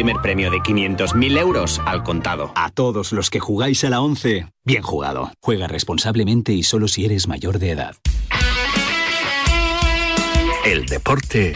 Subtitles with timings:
[0.00, 2.52] primer premio de 500.000 euros al contado.
[2.54, 5.30] A todos los que jugáis a la 11, bien jugado.
[5.42, 7.96] Juega responsablemente y solo si eres mayor de edad.
[10.64, 11.52] El deporte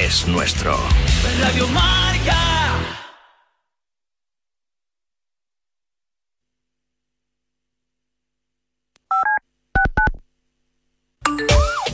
[0.00, 0.76] es nuestro.
[1.40, 2.07] Radio.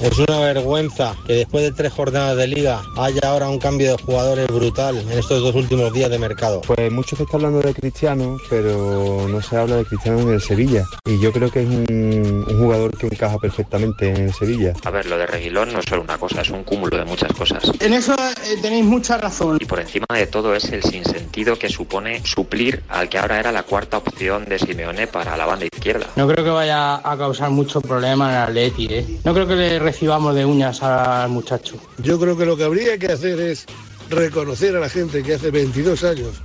[0.05, 4.03] Es una vergüenza que después de tres jornadas de liga haya ahora un cambio de
[4.03, 6.61] jugadores brutal en estos dos últimos días de mercado.
[6.61, 10.43] Pues mucho se está hablando de Cristiano, pero no se habla de Cristiano en el
[10.43, 10.85] Sevilla.
[11.07, 14.75] Y yo creo que es un, un jugador que encaja perfectamente en el Sevilla.
[14.85, 17.33] A ver, lo de Reguilón no es solo una cosa, es un cúmulo de muchas
[17.33, 17.63] cosas.
[17.81, 19.57] En eso eh, tenéis mucha razón.
[19.59, 23.53] Y por encima de todo es el sinsentido que supone suplir al que ahora era
[23.53, 26.09] la cuarta opción de Simeone para la banda izquierda.
[26.17, 29.07] No creo que vaya a causar mucho problema en el Atleti, ¿eh?
[29.25, 31.77] No creo que le recibamos de uñas al muchacho.
[31.99, 33.65] Yo creo que lo que habría que hacer es
[34.11, 36.43] reconocer a la gente que hace 22 años,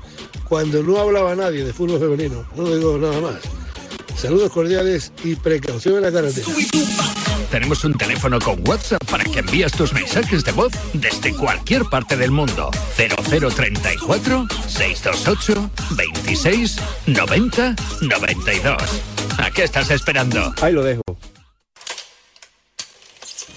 [0.47, 3.39] cuando no hablaba nadie de fútbol femenino, no digo nada más.
[4.15, 6.45] Saludos cordiales y precaución en la carretera.
[7.49, 12.15] Tenemos un teléfono con WhatsApp para que envíes tus mensajes de voz desde cualquier parte
[12.17, 12.69] del mundo.
[12.97, 18.77] 0034 628 26 90 92.
[19.39, 20.53] ¿A qué estás esperando?
[20.61, 21.01] Ahí lo dejo.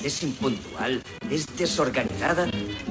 [0.04, 1.00] Es impuntual,
[1.30, 2.48] es desorganizada.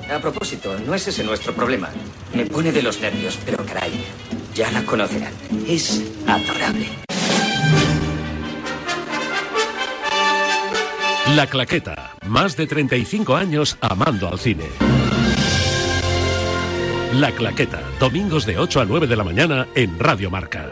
[0.10, 1.90] A propósito, no es ese nuestro problema.
[2.34, 3.92] Me pone de los nervios, pero caray,
[4.54, 5.34] ya la conocerán.
[5.68, 6.88] Es adorable.
[11.36, 12.16] La Claqueta.
[12.28, 14.66] Más de 35 años amando al cine.
[17.14, 17.82] La Claqueta.
[18.00, 20.72] Domingos de 8 a 9 de la mañana en Radio Marca.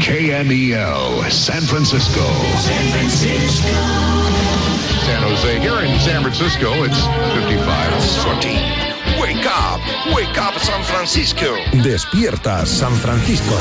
[0.00, 2.24] KMEL, San Francisco.
[2.58, 3.68] San Francisco.
[5.06, 5.60] San Jose.
[5.60, 7.00] Here in San Francisco, it's
[7.32, 7.62] 55.
[8.24, 9.20] 14.
[9.20, 9.80] Wake up,
[10.12, 11.54] wake up San Francisco.
[11.80, 13.54] Despierta San Francisco.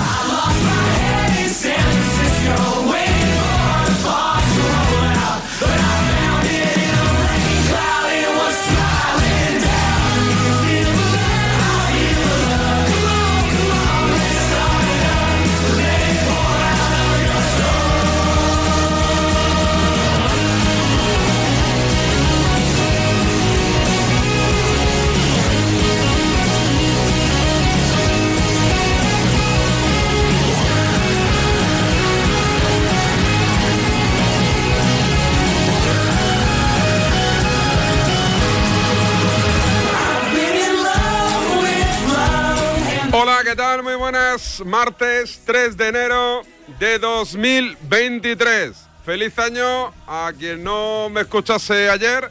[44.65, 46.41] Martes 3 de enero
[46.79, 48.75] de 2023.
[49.05, 52.29] Feliz año a quien no me escuchase ayer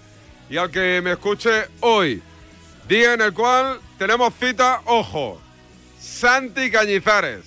[0.50, 2.22] y al que me escuche hoy.
[2.86, 5.40] Día en el cual tenemos cita, ojo,
[5.98, 7.46] Santi Cañizares.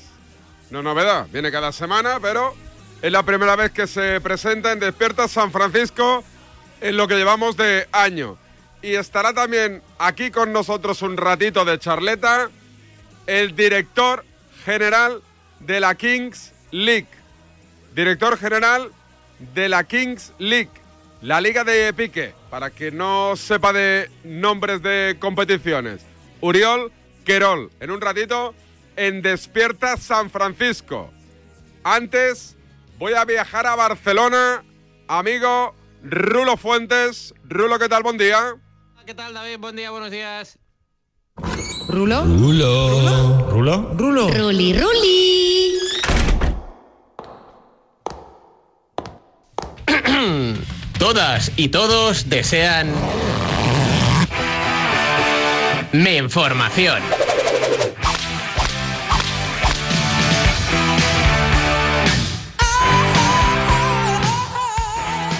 [0.71, 2.55] No es novedad, viene cada semana, pero
[3.03, 6.23] es la primera vez que se presenta en Despierta San Francisco
[6.81, 8.39] en lo que llevamos de año.
[8.81, 12.49] Y estará también aquí con nosotros un ratito de charleta
[13.27, 14.25] el director
[14.65, 15.21] general
[15.59, 17.07] de la Kings League.
[17.95, 18.91] Director general
[19.53, 20.71] de la Kings League,
[21.21, 26.05] la liga de pique, para que no sepa de nombres de competiciones.
[26.41, 26.91] Uriol
[27.25, 28.53] Querol, en un ratito
[28.95, 31.11] en Despierta San Francisco.
[31.83, 32.55] Antes
[32.97, 34.63] voy a viajar a Barcelona,
[35.07, 37.33] amigo Rulo Fuentes.
[37.43, 38.03] Rulo, ¿qué tal?
[38.03, 38.55] Buen día.
[39.05, 39.59] ¿Qué tal, David?
[39.59, 40.57] Buen día, buenos días.
[41.87, 42.23] ¿Rulo?
[42.23, 43.49] Rulo.
[43.49, 43.93] ¿Rulo?
[43.95, 44.29] Rulo.
[44.29, 45.73] Ruli, Ruli.
[50.99, 52.91] Todas y todos desean...
[55.91, 57.01] Mi información.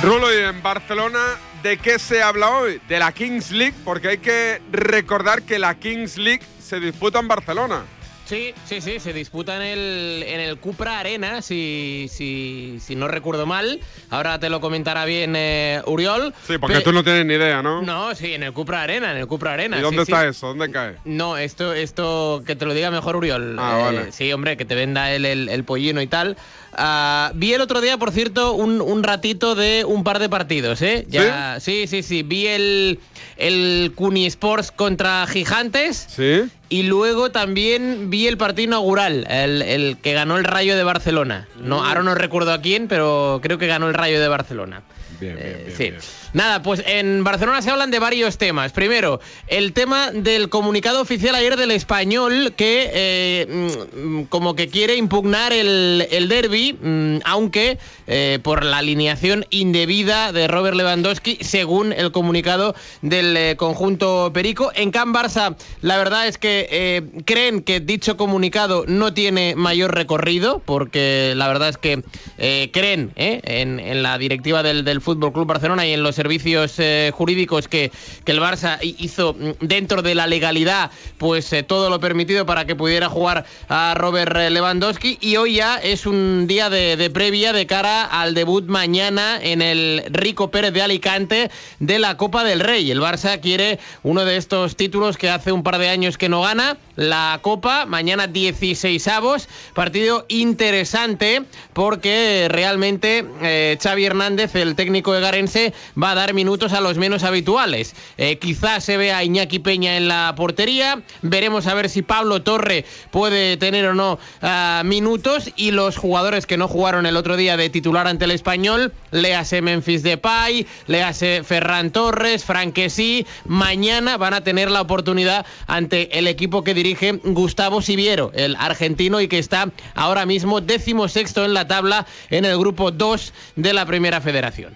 [0.03, 2.79] Rulo, y en Barcelona, ¿de qué se habla hoy?
[2.87, 7.27] De la Kings League, porque hay que recordar que la Kings League se disputa en
[7.27, 7.83] Barcelona.
[8.25, 13.09] Sí, sí, sí, se disputa en el, en el Cupra Arena, si, si, si no
[13.09, 13.81] recuerdo mal.
[14.09, 16.33] Ahora te lo comentará bien eh, Uriol.
[16.47, 17.81] Sí, porque Pe- tú no tienes ni idea, ¿no?
[17.81, 19.77] No, sí, en el Cupra Arena, en el Cupra Arena.
[19.77, 20.11] ¿Y dónde sí.
[20.11, 20.47] está eso?
[20.47, 20.95] ¿Dónde cae?
[21.03, 23.57] No, esto, esto que te lo diga mejor Uriol.
[23.59, 24.11] Ah, Eh, vale.
[24.13, 26.37] Sí, hombre, que te venda el, el, el pollino y tal.
[26.75, 30.81] Ah, vi el otro día, por cierto, un, un ratito de un par de partidos,
[30.81, 31.05] ¿eh?
[31.09, 31.87] Ya, ¿Sí?
[31.87, 32.99] sí, sí, Vi el,
[33.37, 36.05] el Cuni Sports contra Gigantes.
[36.09, 36.43] Sí.
[36.69, 41.47] Y luego también vi el partido inaugural, el, el que ganó el Rayo de Barcelona.
[41.59, 44.81] No, ahora no recuerdo a quién, pero creo que ganó el Rayo de Barcelona.
[45.23, 45.83] Bien, bien, Eh, bien, sí.
[45.83, 45.97] bien.
[46.33, 48.71] Nada, pues en Barcelona se hablan de varios temas.
[48.71, 54.95] Primero, el tema del comunicado oficial ayer del español que eh, mm, como que quiere
[54.95, 57.77] impugnar el, el derby, mm, aunque
[58.07, 64.71] eh, por la alineación indebida de Robert Lewandowski, según el comunicado del eh, conjunto Perico.
[64.75, 70.59] En Can Barça, la verdad es que creen que dicho comunicado no tiene mayor recorrido,
[70.65, 72.03] porque la verdad es que
[72.37, 76.15] eh, creen eh, en, en la directiva del, del Fútbol Club Barcelona y en los
[76.15, 77.91] servicios eh, jurídicos que,
[78.25, 82.45] que el Barça hi- hizo mm, dentro de la legalidad, pues eh, todo lo permitido
[82.45, 85.17] para que pudiera jugar a Robert Lewandowski.
[85.21, 89.61] Y hoy ya es un día de, de previa de cara al debut mañana en
[89.61, 92.89] el Rico Pérez de Alicante de la Copa del Rey.
[92.91, 96.41] El Barça quiere uno de estos títulos que hace un par de años que no
[96.41, 101.43] gana, la Copa, mañana 16 avos, partido interesante
[101.73, 106.97] porque realmente eh, Xavi Hernández, el técnico de Garense, va a dar minutos a los
[106.97, 107.95] menos habituales.
[108.17, 112.85] Eh, quizás se vea Iñaki Peña en la portería, veremos a ver si Pablo Torre
[113.11, 117.57] puede tener o no ah, minutos y los jugadores que no jugaron el otro día
[117.57, 124.43] de titular ante el español, léase Memphis Depay, léase Ferran Torres, Franquesí, mañana van a
[124.43, 129.71] tener la oportunidad ante el equipo que dirige Gustavo Siviero, el argentino y que está
[129.95, 134.75] ahora mismo décimo sexto en la tabla en el grupo 2 de la Primera Federación.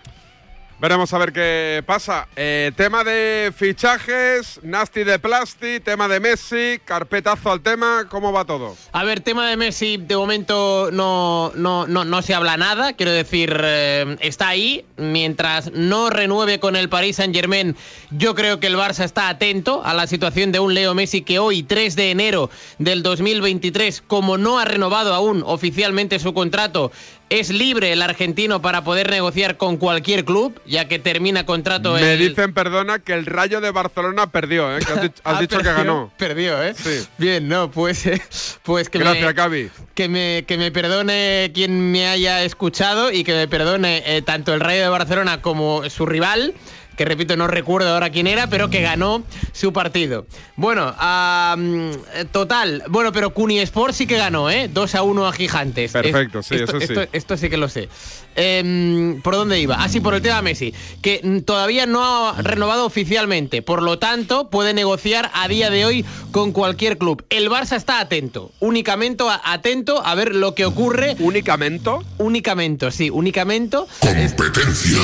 [0.79, 2.27] Veremos a ver qué pasa.
[2.35, 8.45] Eh, tema de fichajes, Nasty de Plasti, tema de Messi, carpetazo al tema, ¿cómo va
[8.45, 8.77] todo?
[8.91, 12.93] A ver, tema de Messi, de momento no, no, no, no se habla nada.
[12.93, 14.85] Quiero decir, eh, está ahí.
[14.97, 17.75] Mientras no renueve con el Paris Saint Germain,
[18.11, 21.39] yo creo que el Barça está atento a la situación de un Leo Messi que
[21.39, 26.91] hoy, 3 de enero del 2023, como no ha renovado aún oficialmente su contrato,
[27.29, 32.13] es libre el argentino para poder negociar con cualquier club, ya que termina contrato Me
[32.13, 34.79] el- dicen, perdona, que el Rayo de Barcelona perdió, ¿eh?
[34.85, 36.11] Que has, dicho- has Ah, que ganó.
[36.17, 36.73] Perdió, ¿eh?
[36.73, 37.05] Sí.
[37.17, 38.21] Bien, no, pues, eh,
[38.63, 43.33] pues que Gracias, me, que me que me perdone quien me haya escuchado y que
[43.33, 46.53] me perdone eh, tanto el Rayo de Barcelona como su rival.
[46.97, 49.23] Que repito, no recuerdo ahora quién era, pero que ganó
[49.53, 50.25] su partido.
[50.55, 52.83] Bueno, eh, total.
[52.89, 54.67] Bueno, pero Cuni Sport sí que ganó, ¿eh?
[54.67, 55.91] 2 a 1 a Gigantes.
[55.91, 56.93] Perfecto, sí, esto, eso sí.
[56.93, 57.87] esto- esto sí que lo sé.
[58.37, 59.83] Em, ¿Por dónde iba?
[59.83, 64.49] Ah, sí, por el tema Messi, que todavía no ha renovado oficialmente, por lo tanto
[64.49, 67.25] puede negociar a día de hoy con cualquier club.
[67.29, 71.15] El Barça está atento, únicamente atento a ver lo que ocurre.
[71.19, 71.89] ¿Únicamente?
[72.17, 73.77] Únicamente, sí, únicamente.
[73.99, 74.99] Competencia.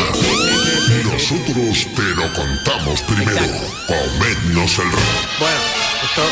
[1.11, 3.41] Nosotros te lo contamos primero.
[3.87, 5.19] Comednos el rabo.
[5.39, 5.59] Bueno,
[6.03, 6.23] esto...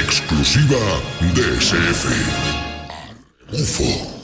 [0.00, 0.78] Exclusiva
[1.34, 2.06] DSF.
[3.52, 4.17] UFO.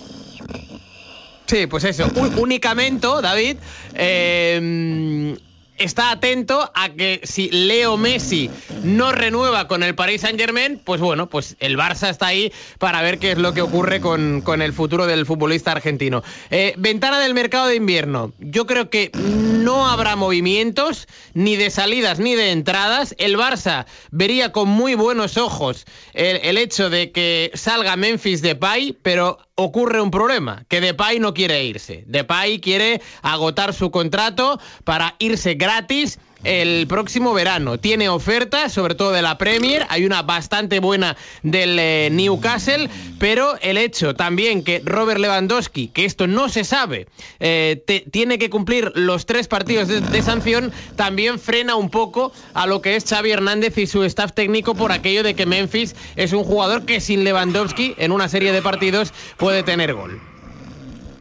[1.54, 3.58] Sí, pues eso, únicamente, David,
[3.94, 5.36] eh,
[5.79, 8.50] está atento a que si Leo Messi
[8.82, 13.02] no renueva con el Paris Saint Germain, pues bueno, pues el Barça está ahí para
[13.02, 16.24] ver qué es lo que ocurre con, con el futuro del futbolista argentino.
[16.50, 18.32] Eh, ventana del mercado de invierno.
[18.40, 23.14] Yo creo que no habrá movimientos, ni de salidas ni de entradas.
[23.19, 28.96] El Barça vería con muy buenos ojos el, el hecho de que salga Memphis Depay,
[29.02, 32.05] pero ocurre un problema, que Depay no quiere irse.
[32.06, 37.79] Depay quiere agotar su contrato para irse gratis el próximo verano.
[37.79, 43.58] Tiene ofertas, sobre todo de la Premier, hay una bastante buena del eh, Newcastle, pero
[43.60, 47.06] el hecho también que Robert Lewandowski, que esto no se sabe,
[47.41, 52.67] eh, tiene que cumplir los tres partidos de, de sanción, también frena un poco a
[52.67, 56.32] lo que es Xavi Hernández y su staff técnico por aquello de que Memphis es
[56.32, 60.20] un jugador que sin Lewandowski en una serie de partidos puede tener gol.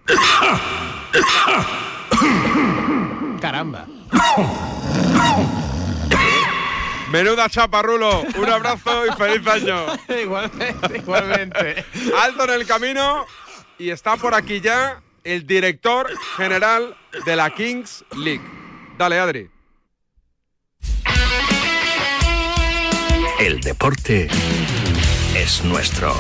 [3.42, 3.88] Caramba.
[7.14, 8.22] Menuda chapa, Rulo.
[8.38, 9.86] Un abrazo y feliz año.
[10.22, 11.86] igualmente, igualmente.
[12.20, 13.28] Alto en el camino
[13.78, 18.44] y está por aquí ya el director general de la Kings League.
[18.98, 19.50] Dale, Adri.
[23.40, 24.28] El deporte
[25.36, 26.16] es nuestro.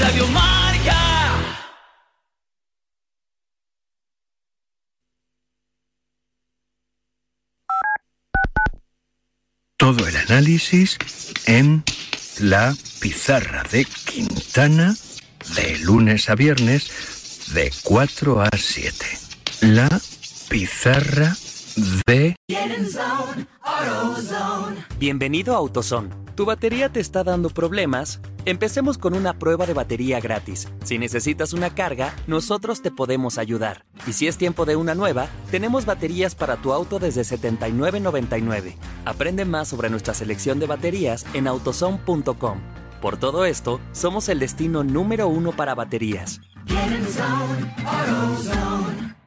[0.00, 0.75] Radio Marca.
[9.86, 10.98] Todo el análisis
[11.46, 11.84] en
[12.40, 14.96] la pizarra de Quintana
[15.54, 19.06] de lunes a viernes de 4 a 7.
[19.60, 19.88] La
[20.48, 21.36] pizarra
[22.04, 22.34] de...
[24.98, 26.25] Bienvenido a AutoZone.
[26.36, 28.20] ¿Tu batería te está dando problemas?
[28.44, 30.68] Empecemos con una prueba de batería gratis.
[30.84, 33.86] Si necesitas una carga, nosotros te podemos ayudar.
[34.06, 38.74] Y si es tiempo de una nueva, tenemos baterías para tu auto desde $79.99.
[39.06, 42.58] Aprende más sobre nuestra selección de baterías en autozone.com.
[43.00, 46.42] Por todo esto, somos el destino número uno para baterías.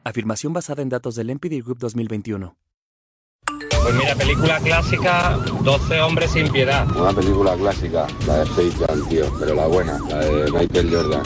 [0.04, 2.56] Afirmación basada en datos del NPD Group 2021.
[3.90, 6.86] Pues mira, película clásica, 12 hombres sin piedad.
[6.96, 11.22] Una película clásica, la de Jam, tío, pero la buena, la de Michael Jordan.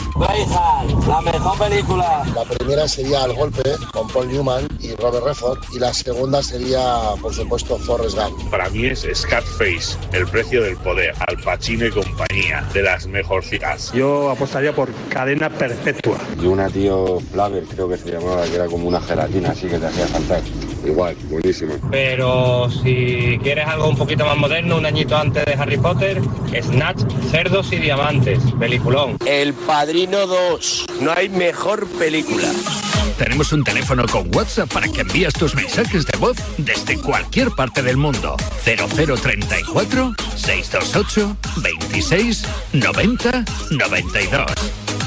[1.07, 2.23] la mejor película.
[2.33, 3.61] La primera sería El Golpe,
[3.93, 8.49] con Paul Newman y Robert Redford, y la segunda sería, por supuesto, Forrest Gump.
[8.49, 13.91] Para mí es Scarface, El precio del poder, Al Pacino y compañía, de las mejorcitas.
[13.93, 16.17] Yo apostaría por Cadena Perpetua.
[16.41, 19.77] Y una, tío, Flaver, creo que se llamaba, que era como una gelatina, así que
[19.77, 20.41] te hacía saltar.
[20.85, 21.73] Igual, buenísimo.
[21.89, 26.21] Pero si quieres algo un poquito más moderno, un añito antes de Harry Potter,
[26.61, 27.01] Snatch,
[27.31, 29.17] Cerdos y Diamantes, peliculón.
[29.25, 30.85] El Padrino 2.
[31.01, 32.47] No hay mejor película.
[33.17, 37.81] Tenemos un teléfono con WhatsApp para que envíes tus mensajes de voz desde cualquier parte
[37.81, 38.35] del mundo.
[38.63, 44.45] 0034 628 26 90 92.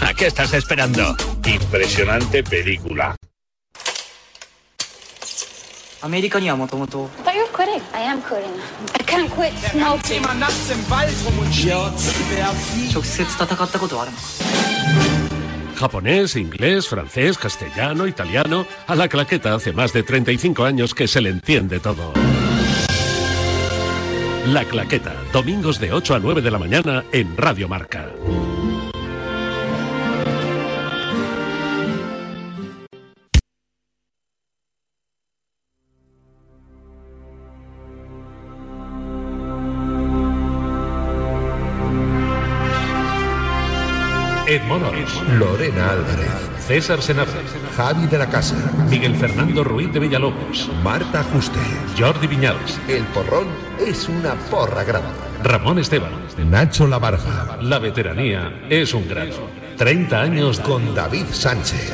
[0.00, 1.14] ¿A qué estás esperando?
[1.44, 3.14] Impresionante película.
[6.01, 7.81] アメリカにはもともと But you're quitting.
[7.93, 8.51] I am quitting.
[8.99, 10.21] I can't quit smoking.
[12.93, 14.23] 直接戦ったことはあるのか
[15.75, 18.65] Japonés, inglés, francés, castellano, italiano.
[18.87, 22.13] A la claqueta hace más de 35 años que se le entiende todo.
[24.47, 28.09] La claqueta, domingos de 8 a 9 de la mañana en Radio Marca.
[44.58, 46.28] Ed Monors, Lorena Álvarez,
[46.66, 47.32] César Senabre,
[47.76, 48.56] Javi de la Casa,
[48.90, 51.60] Miguel Fernando Ruiz de Villalobos, Marta Juste,
[51.96, 53.46] Jordi Viñals, El Porrón
[53.78, 55.10] es una porra grande.
[55.44, 56.10] Ramón Esteban,
[56.50, 59.48] Nacho Labarja, La veteranía es un grado.
[59.76, 61.92] 30 años con David Sánchez.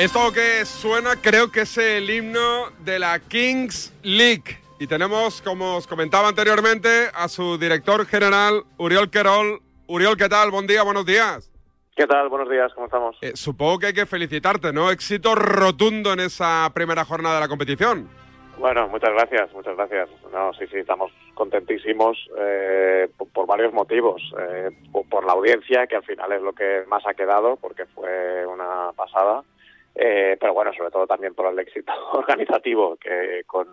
[0.00, 4.58] Esto que suena creo que es el himno de la Kings League.
[4.78, 9.60] Y tenemos, como os comentaba anteriormente, a su director general, Uriol Querol.
[9.88, 10.50] Uriol, ¿qué tal?
[10.50, 11.52] Buen día, buenos días.
[11.94, 12.30] ¿Qué tal?
[12.30, 13.18] Buenos días, ¿cómo estamos?
[13.20, 14.90] Eh, supongo que hay que felicitarte, ¿no?
[14.90, 18.08] Éxito rotundo en esa primera jornada de la competición.
[18.56, 20.08] Bueno, muchas gracias, muchas gracias.
[20.32, 24.22] No, sí, sí, estamos contentísimos eh, por, por varios motivos.
[24.38, 27.84] Eh, por, por la audiencia, que al final es lo que más ha quedado, porque
[27.84, 29.44] fue una pasada.
[29.94, 33.68] Eh, pero bueno, sobre todo también por el éxito organizativo, que con,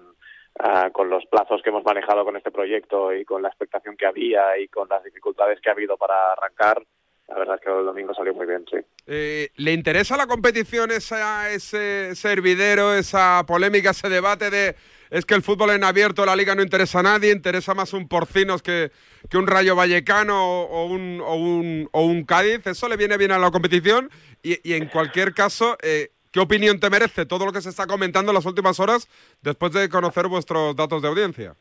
[0.60, 4.08] ah, con los plazos que hemos manejado con este proyecto y con la expectación que
[4.08, 6.82] había y con las dificultades que ha habido para arrancar,
[7.28, 8.78] la verdad es que el domingo salió muy bien, sí.
[9.06, 14.76] Eh, ¿Le interesa la competición, esa, ese, hervidero, esa polémica, ese debate de
[15.10, 18.08] es que el fútbol en abierto, la liga no interesa a nadie, interesa más un
[18.08, 18.92] Porcinos que,
[19.30, 22.66] que un Rayo Vallecano o, un, o, un, o un Cádiz?
[22.68, 24.10] ¿Eso le viene bien a la competición?
[24.44, 27.88] Y, y en cualquier caso, eh, ¿qué opinión te merece todo lo que se está
[27.88, 29.08] comentando en las últimas horas
[29.42, 31.56] después de conocer vuestros datos de audiencia?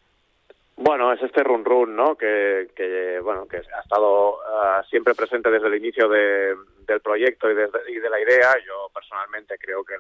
[0.76, 2.16] Bueno, es este run run, ¿no?
[2.16, 6.54] Que, que bueno, que ha estado ah, siempre presente desde el inicio de,
[6.86, 8.54] del proyecto y, desde- y de la idea.
[8.66, 9.96] Yo personalmente creo que,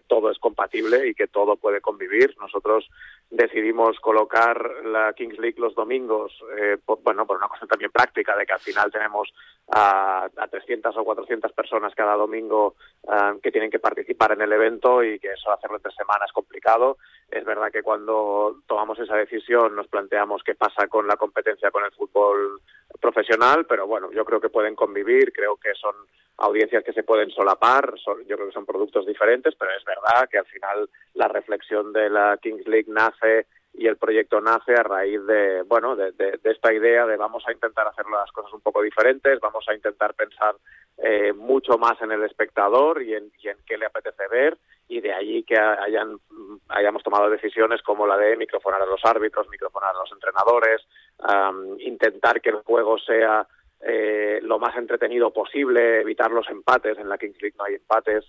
[0.00, 2.34] todo es compatible y que todo puede convivir.
[2.40, 2.88] Nosotros
[3.30, 8.36] decidimos colocar la Kings League los domingos, eh, por, bueno, por una cosa también práctica
[8.36, 9.32] de que al final tenemos
[9.70, 12.76] a, a 300 o 400 personas cada domingo
[13.06, 16.32] ah, que tienen que participar en el evento y que eso hacerlo entre semana es
[16.32, 16.96] complicado.
[17.30, 21.84] Es verdad que cuando tomamos esa decisión nos planteamos qué pasa con la competencia con
[21.84, 22.62] el fútbol
[23.00, 25.94] profesional, pero bueno, yo creo que pueden convivir, creo que son
[26.38, 30.28] audiencias que se pueden solapar, son- yo creo que son productos diferentes, pero es verdad
[30.30, 34.82] que al final la reflexión de la Kings League nace y el proyecto nace a
[34.82, 38.52] raíz de, bueno, de, de, de esta idea de vamos a intentar hacer las cosas
[38.52, 40.54] un poco diferentes, vamos a intentar pensar
[40.96, 43.30] eh, mucho más en el espectador y en,
[43.66, 46.18] qué le apetece ver y de allí que hayan,
[46.70, 50.82] hayamos tomado decisiones como la de microfonar a los árbitros, microfonar a los entrenadores,
[51.18, 53.46] um, intentar que el juego sea
[53.80, 58.24] eh, lo más entretenido posible, evitar los empates, en la Kings League no hay empates,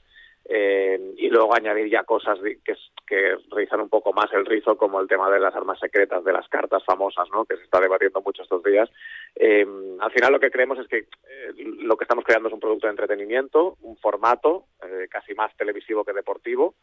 [0.52, 2.76] eh, y luego añadir ya cosas que,
[3.06, 6.34] que rizan un poco más el rizo, como el tema de las armas secretas, de
[6.34, 7.46] las cartas famosas, ¿no?
[7.46, 8.90] que se está debatiendo mucho estos días.
[9.36, 9.64] Eh,
[10.00, 12.88] al final lo que creemos es que eh, lo que estamos creando es un producto
[12.88, 14.66] de entretenimiento, un formato
[15.12, 16.74] casi más televisivo que deportivo.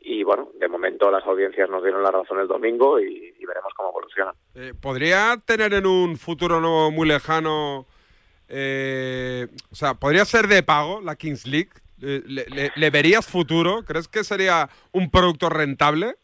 [0.00, 3.74] Y bueno, de momento las audiencias nos dieron la razón el domingo y, y veremos
[3.74, 4.32] cómo evoluciona.
[4.80, 11.16] ¿Podría tener en un futuro no muy lejano, o sea, podría ser de pago la
[11.16, 11.83] Kings League?
[11.98, 13.84] ¿Le, verías futuro?
[13.84, 16.16] ¿Crees que sería un producto rentable?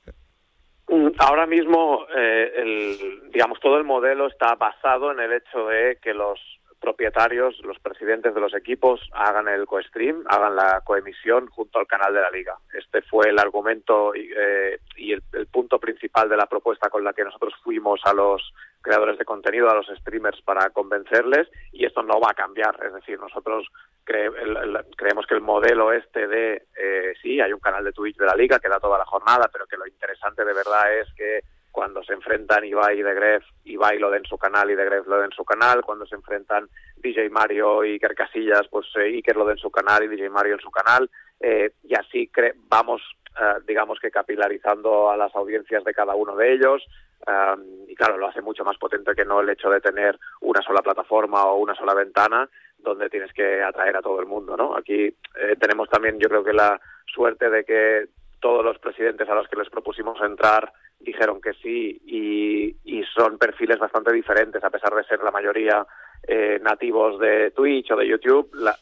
[0.89, 2.99] Mm, Ahora mismo, eh,
[3.33, 6.39] digamos, todo el modelo está basado en el hecho de que los
[6.81, 12.13] propietarios, los presidentes de los equipos hagan el co-stream, hagan la coemisión junto al canal
[12.15, 12.57] de la liga.
[12.73, 15.23] Este fue el argumento y, eh, y el,
[15.53, 19.69] punto principal de la propuesta con la que nosotros fuimos a los creadores de contenido,
[19.71, 22.79] a los streamers para convencerles y esto no va a cambiar.
[22.85, 23.67] Es decir, nosotros
[24.07, 28.17] cre- el- creemos que el modelo este de, eh, sí, hay un canal de Twitch
[28.17, 31.13] de la liga que da toda la jornada, pero que lo interesante de verdad es
[31.15, 34.75] que cuando se enfrentan Ibai y De Gref, Ibai lo den en su canal y
[34.75, 38.67] De Gref lo den en su canal, cuando se enfrentan DJ Mario y Iker Casillas,
[38.69, 41.11] pues eh, Iker lo den en su canal y DJ Mario en su canal,
[41.41, 43.01] eh, y así cre- vamos,
[43.41, 46.85] eh, digamos que capilarizando a las audiencias de cada uno de ellos,
[47.27, 50.63] um, y claro, lo hace mucho más potente que no el hecho de tener una
[50.63, 52.49] sola plataforma o una sola ventana
[52.79, 54.75] donde tienes que atraer a todo el mundo, ¿no?
[54.77, 58.07] Aquí eh, tenemos también, yo creo que la suerte de que
[58.41, 63.39] todos los presidentes a los que les propusimos entrar dijeron que sí y, y son
[63.39, 65.87] perfiles bastante diferentes, a pesar de ser la mayoría
[66.27, 68.77] eh, nativos de Twitch o de YouTube, la-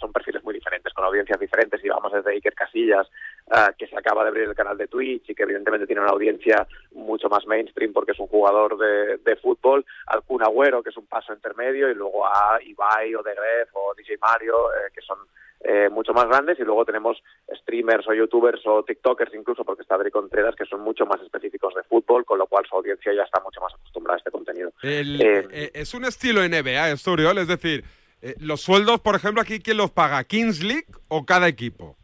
[0.00, 3.06] son perfiles muy diferentes, con audiencias diferentes, y vamos desde Iker Casillas,
[3.50, 6.10] ah, que se acaba de abrir el canal de Twitch y que evidentemente tiene una
[6.10, 10.90] audiencia mucho más mainstream porque es un jugador de, de fútbol, al Kun Agüero, que
[10.90, 14.90] es un paso intermedio, y luego a Ibai o De Gref o DJ Mario, eh,
[14.92, 15.18] que son
[15.64, 17.16] eh, mucho más grandes y luego tenemos
[17.62, 21.74] streamers o youtubers o tiktokers incluso porque está Adri Contreras que son mucho más específicos
[21.74, 24.70] de fútbol con lo cual su audiencia ya está mucho más acostumbrada a este contenido
[24.82, 27.84] El- Eh, eh, es un estilo NBA esto, Oriol, es decir,
[28.22, 30.22] eh, los sueldos, por ejemplo, aquí, ¿quién los paga?
[30.24, 31.96] ¿Kings League o cada equipo?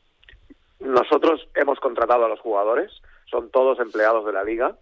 [0.80, 2.90] nosotros hemos contratado a los jugadores
[3.30, 4.76] son todos empleados de la liga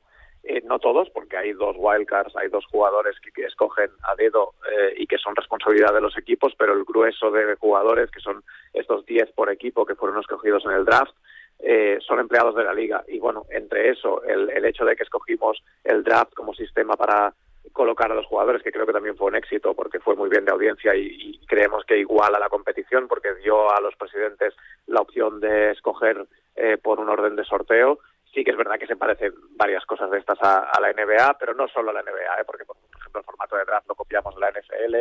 [0.45, 4.95] Eh, no todos, porque hay dos wildcards, hay dos jugadores que, escogen a dedo eh,
[4.97, 9.07] y que son responsabilidad de los equipos, pero el grueso de jugadores, que son estos
[9.07, 11.15] 10 por equipo que fueron escogidos en el draft,
[11.61, 13.05] eh, son empleados de la liga.
[13.07, 17.33] Y bueno, entre eso, el, hecho de que escogimos el draft como sistema para
[17.73, 20.45] colocar a los jugadores, que creo que también fue un éxito porque fue muy bien
[20.45, 24.55] de audiencia y, y creemos que iguala la competición porque dio a los presidentes
[24.87, 27.99] la opción de escoger eh, por un orden de sorteo.
[28.35, 31.37] Sí que es verdad que se parecen varias cosas de estas a, a la NBA,
[31.39, 32.45] pero no solo a la NBA, ¿eh?
[32.47, 34.97] porque por ejemplo el formato de draft lo copiamos de la NFL,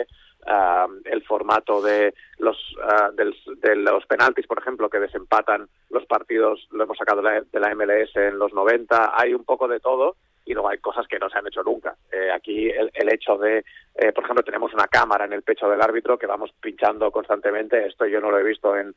[0.48, 6.06] ah, el formato de los ah, del- de los penaltis, por ejemplo, que desempatan los
[6.08, 10.16] partidos, lo hemos sacado de la MLS en los 90, hay un poco de todo
[10.44, 11.96] y luego hay cosas que no se han hecho nunca.
[12.12, 13.64] Eh, aquí el, el hecho de,
[14.04, 17.86] eh, por ejemplo, tenemos una cámara en el pecho del árbitro que vamos pinchando constantemente.
[17.86, 18.96] Esto yo no lo he visto en,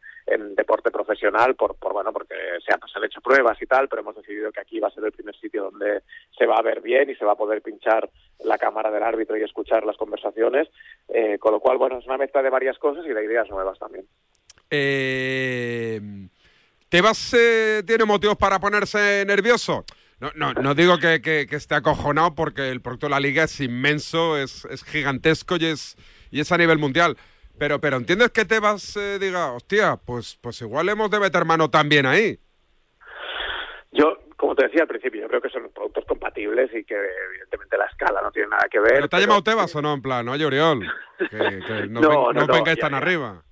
[0.56, 4.00] deporte profesional, por, por bueno, porque se, ha- se han hecho pruebas y tal, pero
[4.00, 6.02] hemos decidido que aquí va a ser el primer sitio donde
[6.38, 8.08] se va a ver bien y se va a poder pinchar
[8.44, 10.68] la cámara del árbitro y escuchar las conversaciones.
[11.08, 13.78] Eh, con lo cual, bueno, es una mezcla de varias cosas y de ideas nuevas
[13.78, 14.06] también.
[14.70, 16.00] Eh,
[16.88, 19.84] ¿Tebas eh, tiene motivos para ponerse nervioso?
[20.34, 23.44] No, no, no digo que, que- que esté acojonado porque el producto de la liga
[23.44, 25.96] es inmenso, es, es gigantesco y es,
[26.30, 27.16] y es a nivel mundial.
[27.58, 31.70] Pero, pero ¿entiendes que Tebas eh, diga, hostia, pues, pues igual hemos de meter mano
[31.70, 32.38] también ahí?
[33.92, 36.96] Yo, como te decía al principio, yo creo que son productos compatibles y que
[37.28, 38.94] evidentemente la escala no tiene nada que ver.
[38.94, 39.94] ¿Pero te ha pero- llamado Tebas o no?
[39.94, 40.80] En plan, oye, Oriol,
[41.18, 42.96] que, que no, No, ven- no, no no, vengáis tan ya.
[42.98, 43.42] arriba.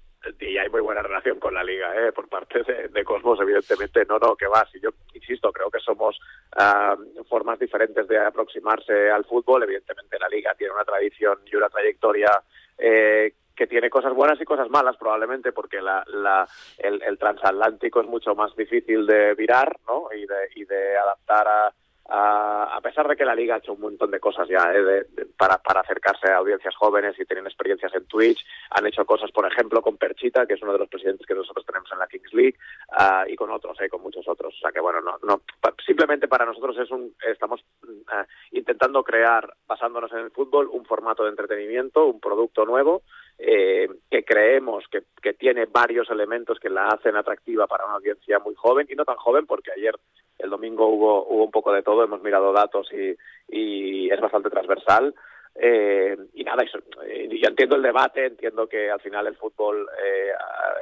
[0.40, 2.12] Y hay muy buena relación con la liga, ¿eh?
[2.12, 4.04] por parte de, de Cosmos, evidentemente.
[4.08, 4.66] No, no, que va.
[4.70, 6.18] Si yo insisto, creo que somos
[6.56, 6.96] ah,
[7.28, 9.62] formas diferentes de aproximarse al fútbol.
[9.64, 12.30] Evidentemente, la liga tiene una tradición y una trayectoria
[12.78, 18.00] eh, que tiene cosas buenas y cosas malas, probablemente, porque la, la, el, el transatlántico
[18.00, 20.08] es mucho más difícil de virar ¿no?
[20.14, 21.72] y, de, y de adaptar a,
[22.14, 24.82] a, a pesar de que la liga ha hecho un montón de cosas ya ¿eh?
[24.82, 29.30] de- para, para acercarse a audiencias jóvenes y tienen experiencias en Twitch, han hecho cosas,
[29.32, 32.06] por ejemplo, con Perchita, que es uno de los presidentes que nosotros tenemos en la
[32.06, 32.56] Kings League,
[32.92, 33.88] ah, y con otros, ¿eh?
[33.88, 34.54] con muchos otros.
[34.54, 35.40] O sea que bueno, no, no,
[35.86, 37.64] simplemente para nosotros es un, estamos
[38.08, 43.02] ah, intentando crear, basándonos en el fútbol, un formato de entretenimiento, un producto nuevo
[43.38, 48.38] eh, que creemos que, que tiene varios elementos que la hacen atractiva para una audiencia
[48.38, 49.94] muy joven y no tan joven porque ayer
[50.38, 53.16] el domingo hubo, hubo un poco de todo, hemos mirado datos y,
[53.48, 55.14] y es bastante transversal.
[55.54, 59.86] Eh, y nada, eso, eh, yo entiendo el debate, entiendo que al final el fútbol
[60.02, 60.30] eh,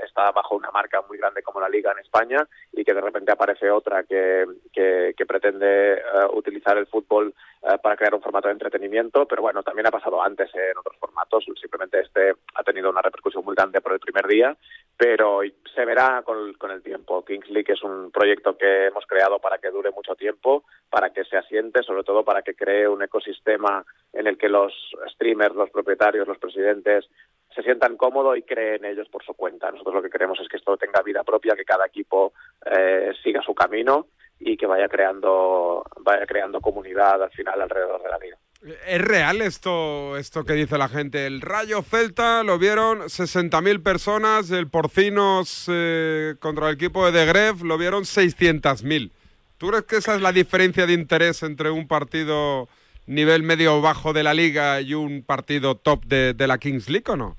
[0.05, 3.33] está bajo una marca muy grande como la Liga en España y que de repente
[3.33, 6.01] aparece otra que, que, que pretende eh,
[6.33, 10.23] utilizar el fútbol eh, para crear un formato de entretenimiento, pero bueno, también ha pasado
[10.23, 14.27] antes en otros formatos, simplemente este ha tenido una repercusión muy grande por el primer
[14.27, 14.57] día,
[15.01, 15.41] pero
[15.75, 17.25] se verá con, con el tiempo.
[17.25, 21.25] Kings League es un proyecto que hemos creado para que dure mucho tiempo, para que
[21.25, 23.83] se asiente, sobre todo para que cree un ecosistema
[24.13, 24.75] en el que los
[25.13, 27.09] streamers, los propietarios, los presidentes
[27.55, 29.71] se sientan cómodos y creen ellos por su cuenta.
[29.71, 32.35] Nosotros lo que queremos es que esto tenga vida propia, que cada equipo
[32.67, 34.09] eh, siga su camino
[34.39, 38.37] y que vaya creando vaya creando comunidad al final alrededor de la liga.
[38.63, 41.27] ¿Es real esto, esto que dice la gente?
[41.27, 47.25] El Rayo Celta lo vieron 60.000 personas, el Porcinos eh, contra el equipo de De
[47.25, 49.11] Gref lo vieron 600.000.
[49.57, 52.69] ¿Tú crees que esa es la diferencia de interés entre un partido
[53.07, 56.91] nivel medio o bajo de la liga y un partido top de, de la Kings
[56.91, 57.37] League o no?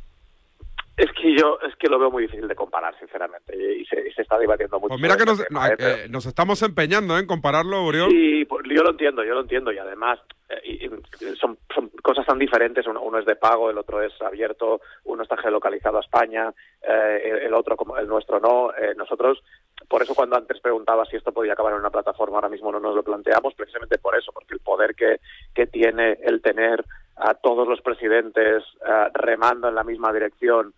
[0.98, 4.12] Es que yo es que lo veo muy difícil de comparar, sinceramente, y se, y
[4.14, 4.90] se está debatiendo mucho.
[4.90, 5.76] Pues mira que este nos, tema, ¿eh?
[5.78, 8.12] Pero- eh, nos estamos empeñando en compararlo, Oriol.
[8.12, 11.90] Sí, pues, yo lo entiendo, yo lo entiendo y además eh, y- y son, son
[12.04, 15.98] cosas tan diferentes, uno, uno es de pago, el otro es abierto, uno está geolocalizado
[15.98, 18.72] a España, eh, el, el otro como el nuestro no.
[18.74, 19.42] Eh, nosotros,
[19.88, 22.80] por eso cuando antes preguntaba si esto podía acabar en una plataforma, ahora mismo no
[22.82, 25.20] nos lo planteamos, precisamente por eso, porque el poder que,
[25.56, 26.84] que tiene el tener
[27.16, 30.74] a todos los presidentes eh, remando en la misma dirección eh,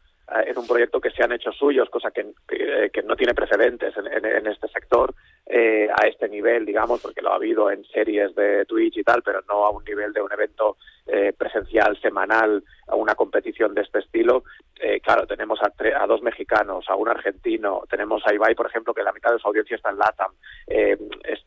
[0.45, 3.95] en un proyecto que se han hecho suyos, cosa que, que, que no tiene precedentes
[3.97, 5.13] en, en- en este sector
[5.45, 9.21] eh, a este nivel, digamos, porque lo ha habido en series de Twitch y tal,
[9.21, 10.77] pero no a un nivel de un evento
[11.08, 14.44] eh, presencial semanal, a una competición de este estilo.
[14.80, 18.68] Eh, claro, tenemos a, tre- a dos mexicanos, a un argentino, tenemos a Ibai, por
[18.68, 20.32] ejemplo, que la mitad de su audiencia está en LATAM.
[20.68, 21.39] Eh, es,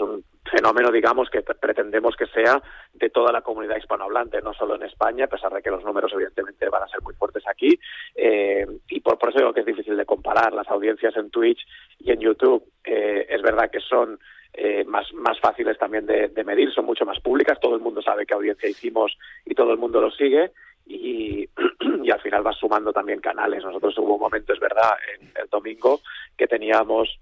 [0.00, 2.60] un fenómeno, digamos, que pre- pretendemos que sea
[2.92, 6.12] de toda la comunidad hispanohablante, no solo en España, a pesar de que los números
[6.12, 7.78] evidentemente van a ser muy fuertes aquí.
[8.14, 11.64] Eh, y por, por eso digo que es difícil de comparar las audiencias en Twitch
[11.98, 12.64] y en YouTube.
[12.84, 14.18] Eh, es verdad que son
[14.56, 18.24] eh, más, más fáciles también de, medir, son mucho más públicas, todo el mundo sabe
[18.24, 20.52] qué audiencia hicimos y todo el mundo lo sigue.
[20.86, 21.48] Y,
[22.12, 23.64] al final vas sumando también canales.
[23.64, 26.00] Nosotros hubo un momento, es verdad, el domingo
[26.36, 27.18] que teníamos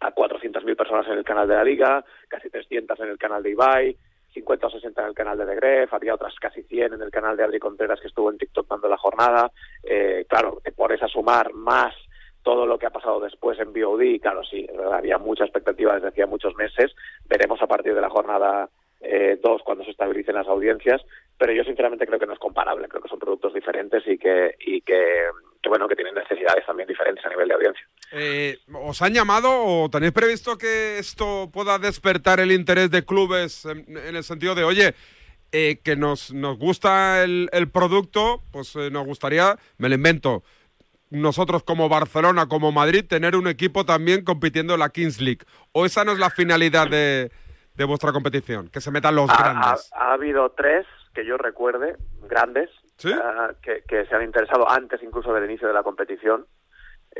[0.00, 3.50] a 400.000 personas en el canal de la Liga, casi 300 en el canal de
[3.50, 3.96] Ibai,
[4.32, 7.10] 50 o 60 en el canal de The Gref, había otras casi 100 en el
[7.10, 9.50] canal de Adri Contreras que estuvo en TikTok dando la jornada.
[9.82, 11.94] Eh, claro, te pones a sumar más
[12.48, 16.26] todo lo que ha pasado después en BOD, claro, sí, había mucha expectativa desde hacía
[16.26, 16.92] muchos meses.
[17.28, 18.70] Veremos a partir de la jornada
[19.42, 21.02] 2 cuando se estabilicen las audiencias,
[21.36, 24.54] pero yo sinceramente creo que no es comparable, creo que son productos diferentes y que,
[25.68, 27.86] bueno, que tienen necesidades también diferentes a nivel de audiencia.
[28.12, 33.66] Eh, ¿Os han llamado o tenéis previsto que esto pueda despertar el interés de clubes
[33.66, 34.94] en, el sentido de, oye,
[35.52, 40.44] eh, que nos, nos gusta el, el producto, pues eh, nos gustaría, me lo invento,
[41.10, 45.44] nosotros como Barcelona, como Madrid, tener un equipo también compitiendo en la Kings League?
[45.72, 47.30] ¿O esa no es la finalidad de,
[47.74, 48.68] de vuestra competición?
[48.68, 49.90] Que se metan los Ha, grandes.
[49.94, 51.96] ha- ha habido tres que yo recuerde,
[52.28, 52.70] grandes,
[53.06, 56.46] ah, que, que se han interesado antes incluso del inicio de la competición.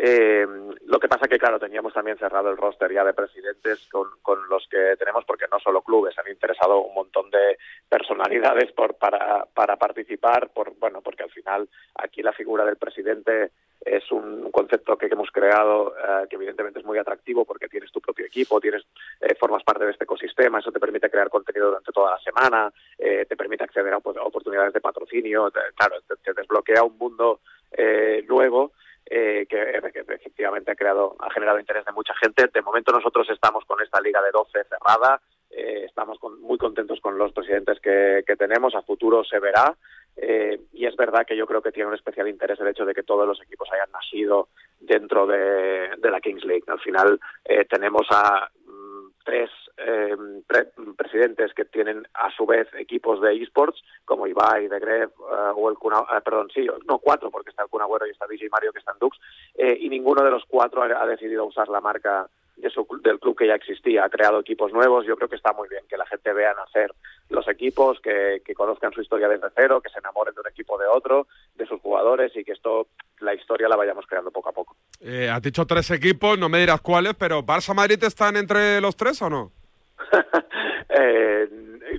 [0.00, 0.46] Eh,
[0.86, 4.48] lo que pasa que, claro, teníamos también cerrado el roster ya de presidentes con, con
[4.48, 7.58] los que tenemos, porque no solo clubes, han interesado un montón de
[7.88, 13.50] personalidades por, para, para participar, por, bueno, porque al final aquí la figura del presidente
[13.80, 18.00] es un concepto que hemos creado eh, que evidentemente es muy atractivo porque tienes tu
[18.00, 18.84] propio equipo, tienes
[19.20, 22.72] eh, formas parte de este ecosistema, eso te permite crear contenido durante toda la semana,
[22.96, 27.40] eh, te permite acceder a, oportunidades de patrocinio, te- claro, te, te desbloquea un mundo
[27.72, 28.70] eh, nuevo
[29.10, 32.48] eh, que, que efectivamente ha creado ha generado interés de mucha gente.
[32.52, 37.00] De momento nosotros estamos con esta liga de 12 cerrada, eh, estamos con- muy contentos
[37.00, 39.74] con los presidentes que, que tenemos, a futuro se verá.
[40.16, 42.92] eh, y es verdad que yo creo que tiene un especial interés el hecho de
[42.94, 44.48] que todos los equipos hayan nacido
[44.80, 46.64] dentro de, de la Kings League.
[46.66, 48.50] Al final eh, tenemos a
[49.28, 54.78] tres eh, pre- presidentes que tienen a su vez equipos de esports como Ibai, De
[54.78, 58.26] Gref eh, o el Agüero, perdón, sí, no cuatro porque está el Kun y está
[58.26, 59.18] DJ Mario que está Dux
[59.54, 62.26] eh, y ninguno de los cuatro ha decidido usar la marca
[62.58, 65.52] de su, del club que ya existía, ha creado equipos nuevos, yo creo que está
[65.52, 66.92] muy bien que la gente vea nacer
[67.30, 70.78] los equipos, que, que conozcan su historia desde cero, que se enamoren de un equipo
[70.78, 72.88] de otro, de sus jugadores y que esto,
[73.20, 74.76] la historia la vayamos creando poco a poco.
[75.00, 78.96] Eh, has dicho tres equipos, no me dirás cuáles, pero Barça Madrid están entre los
[78.96, 79.52] tres o no?
[81.00, 81.48] eh,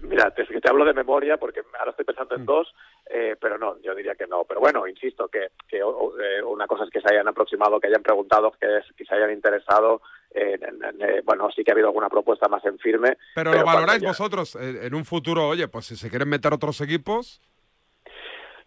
[0.04, 2.74] mira, te, te, hablo de memoria porque ahora estoy pensando en dos,
[3.10, 4.44] eh, pero no, yo diría que no.
[4.46, 8.04] Pero bueno, insisto que, que eh, una cosa es que se hayan aproximado, que hayan
[8.04, 10.02] preguntado, que, que se hayan interesado.
[10.32, 13.18] En, en, en, bueno, sí que ha habido alguna propuesta más en firme.
[13.34, 14.10] Pero, pero lo valoráis ya...
[14.10, 17.42] vosotros en un futuro, oye, pues si se quieren meter otros equipos.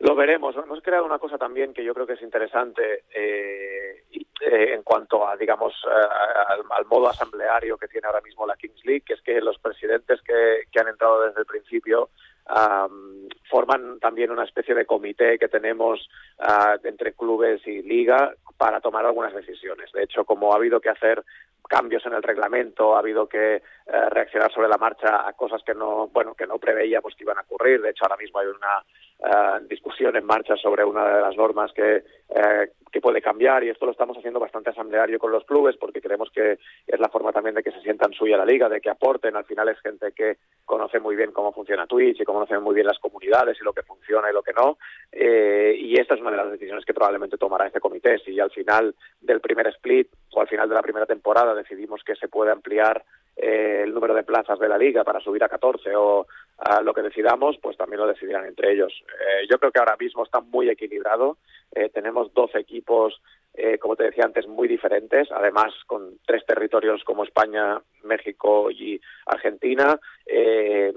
[0.03, 0.57] Lo veremos.
[0.57, 5.29] Hemos creado una cosa también que yo creo que es interesante eh, eh, en cuanto
[5.29, 9.23] a, digamos, eh, al, modo asambleario que tiene ahora mismo la Kings League, que es
[9.23, 12.11] que los presidentes que, que han entrado desde el principio
[12.49, 18.81] um, forman también una especie de comité que tenemos uh, entre clubes y liga para
[18.81, 19.91] tomar algunas decisiones.
[19.93, 21.25] De hecho, como ha habido que hacer
[21.69, 23.63] cambios en el reglamento, ha habido que eh,
[24.11, 27.43] reaccionar sobre la marcha a cosas que no, bueno, que no preveíamos que iban a
[27.43, 27.81] ocurrir.
[27.81, 31.73] De hecho, ahora mismo hay una uh, discusión en marcha sobre una de las normas
[31.73, 35.77] que, uh, que puede cambiar y esto lo estamos haciendo bastante asambleario con los clubes
[35.79, 38.81] porque creemos que es la forma también de que se sientan suya la liga, de
[38.81, 39.35] que aporten.
[39.35, 42.87] Al final es gente que conoce muy bien cómo funciona Twitch y conoce muy bien
[42.87, 44.77] las comunidades y lo que funciona y lo que no.
[45.11, 48.19] Eh, y esta es una de las decisiones que probablemente tomará este comité.
[48.19, 52.15] Si al final del primer split o al final de la primera temporada decidimos que
[52.15, 53.03] se puede ampliar
[53.37, 56.27] eh, el número de plazas de la liga para subir a 14 o
[56.59, 58.93] a lo que decidamos, pues también lo decidirán entre ellos.
[59.09, 61.39] Eh, yo creo que ahora mismo está muy equilibrado.
[61.75, 63.21] Eh, tenemos 12 equipos,
[63.55, 69.01] eh, como te decía antes, muy diferentes, además con tres territorios como España, México y
[69.27, 69.99] Argentina.
[70.27, 70.93] Eh,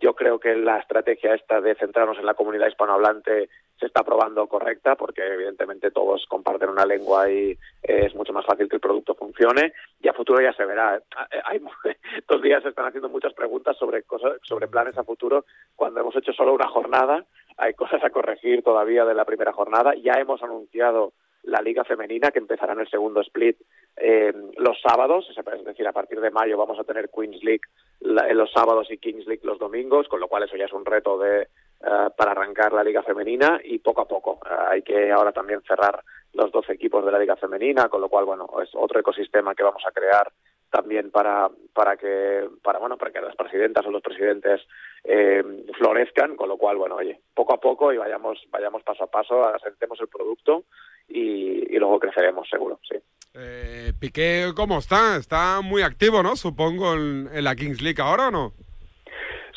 [0.00, 4.46] yo creo que la estrategia esta de centrarnos en la comunidad hispanohablante se está probando
[4.46, 9.14] correcta porque evidentemente todos comparten una lengua y es mucho más fácil que el producto
[9.14, 9.72] funcione
[10.04, 11.00] y a futuro ya se verá.
[11.44, 11.60] Hay,
[12.18, 16.14] estos días se están haciendo muchas preguntas sobre cosas, sobre planes a futuro cuando hemos
[16.16, 17.24] hecho solo una jornada.
[17.56, 19.94] Hay cosas a corregir todavía de la primera jornada.
[19.94, 21.14] Ya hemos anunciado
[21.44, 23.56] la liga femenina que empezará en el segundo split
[23.96, 27.62] eh, los sábados, es decir, a partir de mayo vamos a tener Queens League
[28.00, 30.84] la, los sábados y Kings League los domingos, con lo cual eso ya es un
[30.84, 31.48] reto de
[31.86, 34.40] uh, para arrancar la liga femenina y poco a poco.
[34.44, 38.08] Uh, hay que ahora también cerrar los 12 equipos de la liga femenina, con lo
[38.08, 40.30] cual bueno es otro ecosistema que vamos a crear
[40.74, 44.60] también para para que para bueno para que las presidentas o los presidentes
[45.04, 45.44] eh,
[45.78, 49.44] florezcan con lo cual bueno oye poco a poco y vayamos vayamos paso a paso
[49.44, 50.64] asentemos el producto
[51.06, 52.96] y, luego creceremos seguro sí.
[53.34, 58.30] Eh, Piqué cómo está está muy activo no supongo en la Kings League ahora o
[58.32, 58.52] no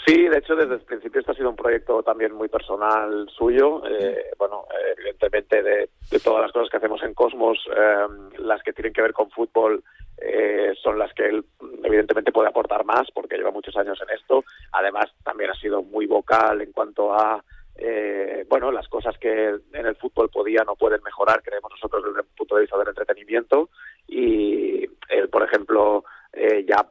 [0.07, 3.83] Sí, de hecho, desde el principio esto ha sido un proyecto también muy personal suyo.
[3.85, 4.63] Eh, bueno,
[4.97, 9.01] evidentemente de, de, todas las cosas que hacemos en Cosmos, eh, las que tienen que
[9.01, 9.83] ver con fútbol
[10.17, 11.43] eh, son las que él
[11.83, 14.45] evidentemente puede aportar más porque lleva muchos años en esto.
[14.71, 17.43] Además, también ha sido muy vocal en cuanto a
[17.75, 22.21] eh, bueno, las cosas que en el fútbol podían o pueden mejorar, creemos nosotros desde
[22.21, 23.69] el punto de vista del entretenimiento.
[24.07, 26.85] Y él, por ejemplo, eh, ya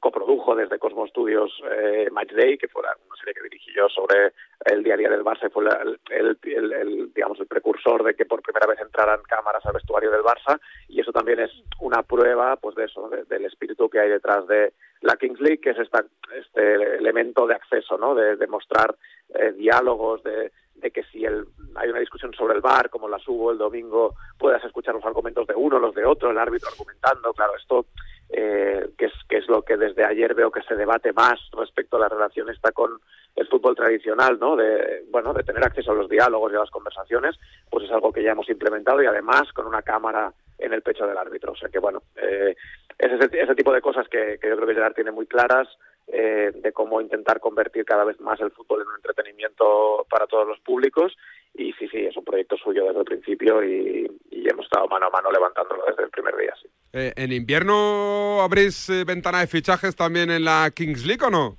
[0.00, 4.32] coprodujo desde Cosmos Studios eh, Match Day, que fue una serie que dirigí yo sobre
[4.64, 8.26] el día a día del Barça, fue el, el, el, digamos, el precursor de que
[8.26, 12.56] por primera vez entraran cámaras al vestuario del Barça, y eso también es una prueba
[12.56, 15.78] pues de eso, de, del espíritu que hay detrás de la Kings League, que es
[15.78, 18.14] esta, este elemento de acceso, ¿no?
[18.14, 18.94] de, de mostrar
[19.34, 23.18] eh, diálogos, de, de que si el, hay una discusión sobre el bar, como la
[23.18, 27.32] subo el domingo, puedas escuchar los argumentos de uno, los de otro, el árbitro argumentando,
[27.32, 27.86] claro, esto
[28.30, 31.96] eh, que, es, que es lo que desde ayer veo que se debate más respecto
[31.96, 33.00] a la relación esta con
[33.38, 34.56] el fútbol tradicional, ¿no?
[34.56, 37.36] De, bueno, de tener acceso a los diálogos y a las conversaciones,
[37.70, 41.06] pues es algo que ya hemos implementado y además con una cámara en el pecho
[41.06, 41.52] del árbitro.
[41.52, 42.56] O sea que, bueno, eh,
[42.98, 45.68] es ese, ese tipo de cosas que, yo creo que Gerard tiene muy claras,
[46.08, 50.48] eh, de cómo intentar convertir cada vez más el fútbol en un entretenimiento para todos
[50.48, 51.14] los públicos.
[51.54, 55.06] Y sí, sí, es un proyecto suyo desde el principio y, y hemos estado mano
[55.06, 56.54] a mano levantándolo desde el primer día.
[56.60, 56.68] Sí.
[56.94, 61.58] Eh, ¿En invierno abrís eh, ventana de fichajes también en la Kings League o no?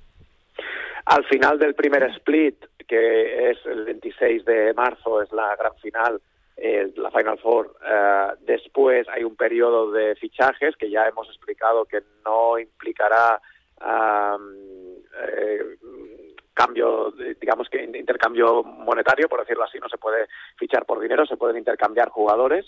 [1.06, 6.20] Al final del primer split, que es el 26 de marzo, es la gran final,
[6.56, 7.76] eh, la Final Four.
[7.80, 13.40] Uh, después hay un periodo de fichajes que ya hemos explicado que no implicará
[13.80, 15.76] um, eh,
[16.52, 20.26] cambio, digamos que intercambio monetario, por decirlo así, no se puede
[20.58, 22.66] fichar por dinero, se pueden intercambiar jugadores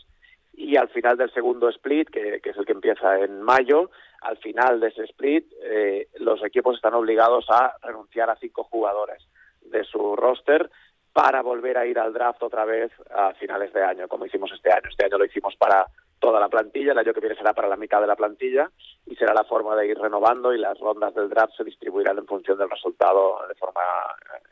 [0.53, 4.81] y al final del segundo split, que, es el que empieza en mayo, al final
[4.81, 9.27] de ese split, eh, los equipos están obligados a renunciar a cinco jugadores
[9.63, 10.71] de su roster
[11.13, 14.73] para volver a ir al draft otra vez a finales de año, como hicimos este
[14.73, 14.89] año.
[14.89, 15.87] Este año lo hicimos para
[16.23, 18.71] toda la plantilla, el año que viene será para la mitad de la plantilla
[19.07, 22.27] y será la forma de ir renovando y las rondas del draft se distribuirán en
[22.29, 23.81] función del resultado de forma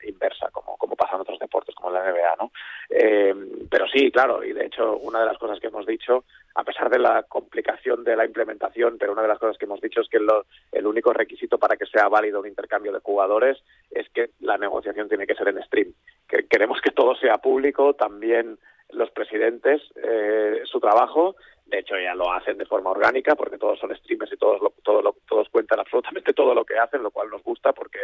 [0.03, 2.51] eh, inversa, como, como pasa en otros deportes, como la NBA, ¿no?
[2.91, 3.35] Eh,
[3.71, 6.25] pero sí, claro, y de hecho una de las cosas que hemos dicho,
[6.57, 9.81] a pesar de la complicación de la implementación, pero una de las cosas que hemos
[9.81, 13.63] dicho es que lo- el único requisito para que sea válido un intercambio de jugadores
[13.93, 15.93] es que la negociación tiene que ser en stream.
[16.29, 18.59] Que queremos que todo sea público, también
[18.93, 21.37] los presidentes, eh, su trabajo.
[21.71, 24.75] De hecho, ya lo hacen de forma orgánica porque todos son streamers y todos, lo-
[24.83, 27.99] todo lo- todos cuentan absolutamente todo lo que hacen, lo cual nos gusta porque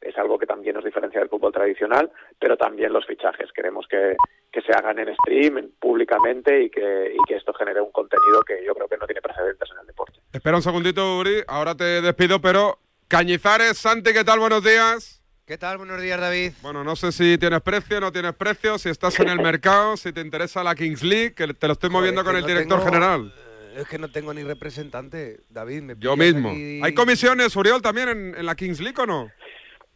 [0.00, 3.52] es algo que también nos diferencia del fútbol tradicional, pero también los fichajes.
[3.52, 4.16] Queremos que,
[4.50, 8.40] que se hagan en stream, en- públicamente y que, y que esto genere un contenido
[8.42, 10.18] que yo creo que no tiene precedentes en el deporte.
[10.32, 11.42] Espera un segundito, Uri.
[11.46, 12.78] Ahora te despido, pero
[13.08, 14.38] Cañizares, Santi, ¿qué tal?
[14.38, 15.19] Buenos días.
[15.50, 15.78] ¿Qué tal?
[15.78, 16.52] Buenos días, David.
[16.62, 20.12] Bueno, no sé si tienes precio, no tienes precio, si estás en el mercado, si
[20.12, 23.34] te interesa la Kings League, que te lo estoy moviendo con el director tengo- general.
[23.74, 25.82] Es que no tengo ni representante, David.
[25.82, 26.50] Me Yo mismo.
[26.50, 29.28] aquí- ¿Hay comisiones, Uriol, también en, en la Kings League o no?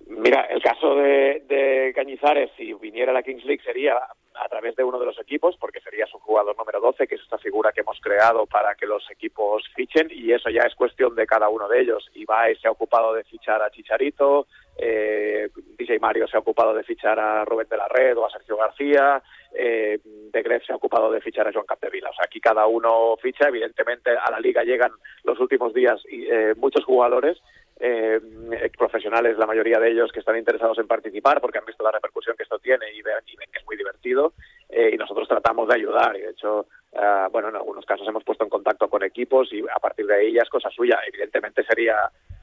[0.09, 3.95] Mira, el caso de, de Cañizares, si viniera a la Kings League, sería
[4.35, 7.21] a través de uno de los equipos, porque sería su jugador número 12, que es
[7.21, 11.15] esta figura que hemos creado para que los equipos fichen, y eso ya es cuestión
[11.15, 12.11] de cada uno de ellos.
[12.15, 16.83] Ibai se ha ocupado de fichar a Chicharito, eh, DJ Mario se ha ocupado de
[16.83, 20.77] fichar a Rubén de la Red o a Sergio García, eh, De Gref se ha
[20.77, 22.11] ocupado de fichar a Joan Capdevila.
[22.11, 24.91] O sea, aquí cada uno ficha, evidentemente a la liga llegan
[25.23, 27.39] los últimos días eh, muchos jugadores
[27.81, 28.21] eh,
[28.79, 32.37] profesionales, la mayoría de ellos que están interesados en participar porque han visto la repercusión
[32.37, 34.35] que esto tiene y ven, y ven que es muy divertido
[34.69, 38.25] eh, y nosotros tratamos de ayudar y de hecho, ah, bueno, en algunos casos hemos
[38.25, 40.99] puesto en contacto con equipos y a partir de ahí ya es cosa suya.
[41.07, 41.97] Evidentemente sería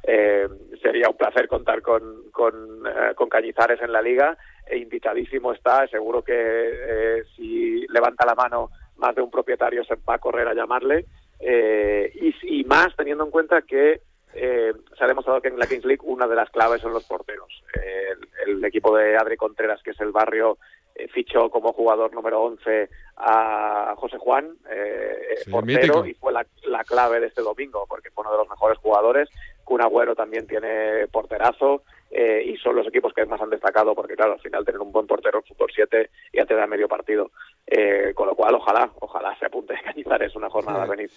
[0.03, 0.47] eh,
[0.81, 2.53] sería un placer contar con, con,
[2.85, 8.35] eh, con Cañizares en la liga e invitadísimo está, seguro que eh, si levanta la
[8.35, 11.05] mano más de un propietario se va a correr a llamarle
[11.39, 12.11] eh,
[12.43, 14.01] y más teniendo en cuenta que
[14.33, 17.05] eh, se ha demostrado que en la Kings League una de las claves son los
[17.05, 17.63] porteros.
[17.81, 18.09] Eh,
[18.45, 20.57] el, el equipo de Adri Contreras, que es el barrio,
[20.95, 26.05] eh, fichó como jugador número 11 a José Juan, eh, Sí, portero, mítico.
[26.05, 29.29] y fue la, la clave de este domingo, porque fue uno de los mejores jugadores.
[29.63, 34.15] Kun Agüero también tiene porterazo, eh, y son los equipos que más han destacado, porque
[34.15, 37.31] claro, al final tener un buen portero en fútbol 7 ya te da medio partido.
[37.65, 41.09] Eh, con lo cual, ojalá, ojalá se apunte a Cañizares una jornada a venir.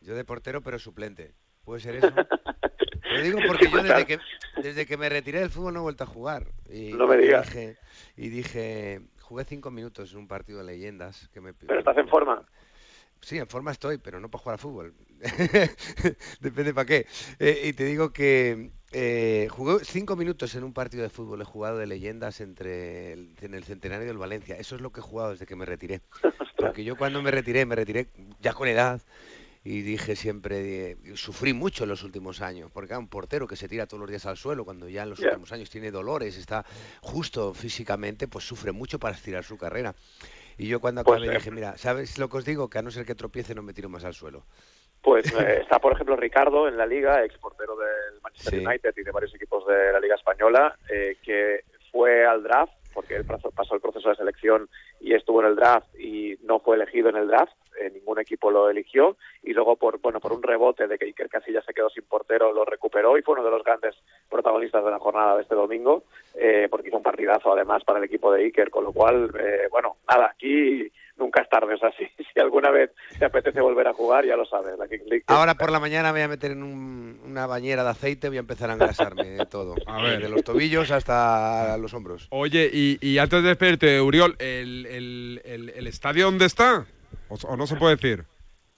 [0.00, 1.32] Yo de portero, pero suplente.
[1.66, 2.14] ¿Puede ser eso?
[3.10, 4.20] Lo digo porque yo desde que,
[4.62, 6.46] desde que me retiré del fútbol no he vuelto a jugar.
[6.70, 7.48] Y, No me digas.
[7.48, 7.76] Dije,
[8.16, 11.28] y dije, jugué cinco minutos en un partido de leyendas.
[11.34, 12.46] Que me, Pero estás en forma.
[13.20, 14.94] Sí, en forma estoy, pero no para jugar a fútbol.
[16.40, 17.06] Depende para qué.
[17.40, 21.40] Eh, y te digo que eh, jugué cinco minutos en un partido de fútbol.
[21.40, 24.56] He jugado de leyendas entre el, en el centenario del Valencia.
[24.56, 26.00] Eso es lo que he jugado desde que me retiré.
[26.56, 28.06] Porque yo cuando me retiré, me retiré
[28.40, 29.00] ya con edad.
[29.68, 33.66] Y dije siempre, eh, sufrí mucho en los últimos años, porque un portero que se
[33.66, 36.64] tira todos los días al suelo, cuando ya en los últimos años tiene dolores, está
[37.00, 39.92] justo físicamente, pues sufre mucho para estirar su carrera.
[40.56, 42.70] Y yo cuando Pues, acabé eh, dije, mira, ¿sabes lo que os digo?
[42.70, 44.44] Que a no ser que tropiece no me tiro más al suelo.
[45.02, 48.64] Pues eh, está, por ejemplo, Ricardo en la liga, ex portero del Manchester Sí.
[48.64, 53.16] United y de varios equipos de la liga española, eh, que fue al draft, porque
[53.16, 56.76] él pasó, pasó el proceso de selección y estuvo en el draft y no fue
[56.76, 60.42] elegido en el draft, eh, ningún equipo lo eligió, y luego por bueno por un
[60.42, 63.50] rebote de que Iker Casillas se quedó sin portero, lo recuperó y fue uno de
[63.50, 63.94] los grandes
[64.30, 66.04] protagonistas de la jornada de este domingo,
[66.34, 69.68] eh, porque hizo un partidazo además para el equipo de Iker, con lo cual, eh,
[69.70, 73.88] bueno, nada, aquí nunca es tarde, o sea, si, si alguna vez te apetece volver
[73.88, 76.28] a jugar, ya lo sabes, la King League Ahora por la mañana me voy a
[76.28, 79.74] meter en un- una bañera de aceite, voy a empezar a engrasarme de todo.
[79.86, 80.18] A ver.
[80.18, 82.28] Desde los tobillos hasta los hombros.
[82.30, 86.86] Oye, y, y antes de despedirte, Uriol, ¿el, el, el, el estadio dónde está?
[87.28, 88.24] ¿O, o no se puede decir?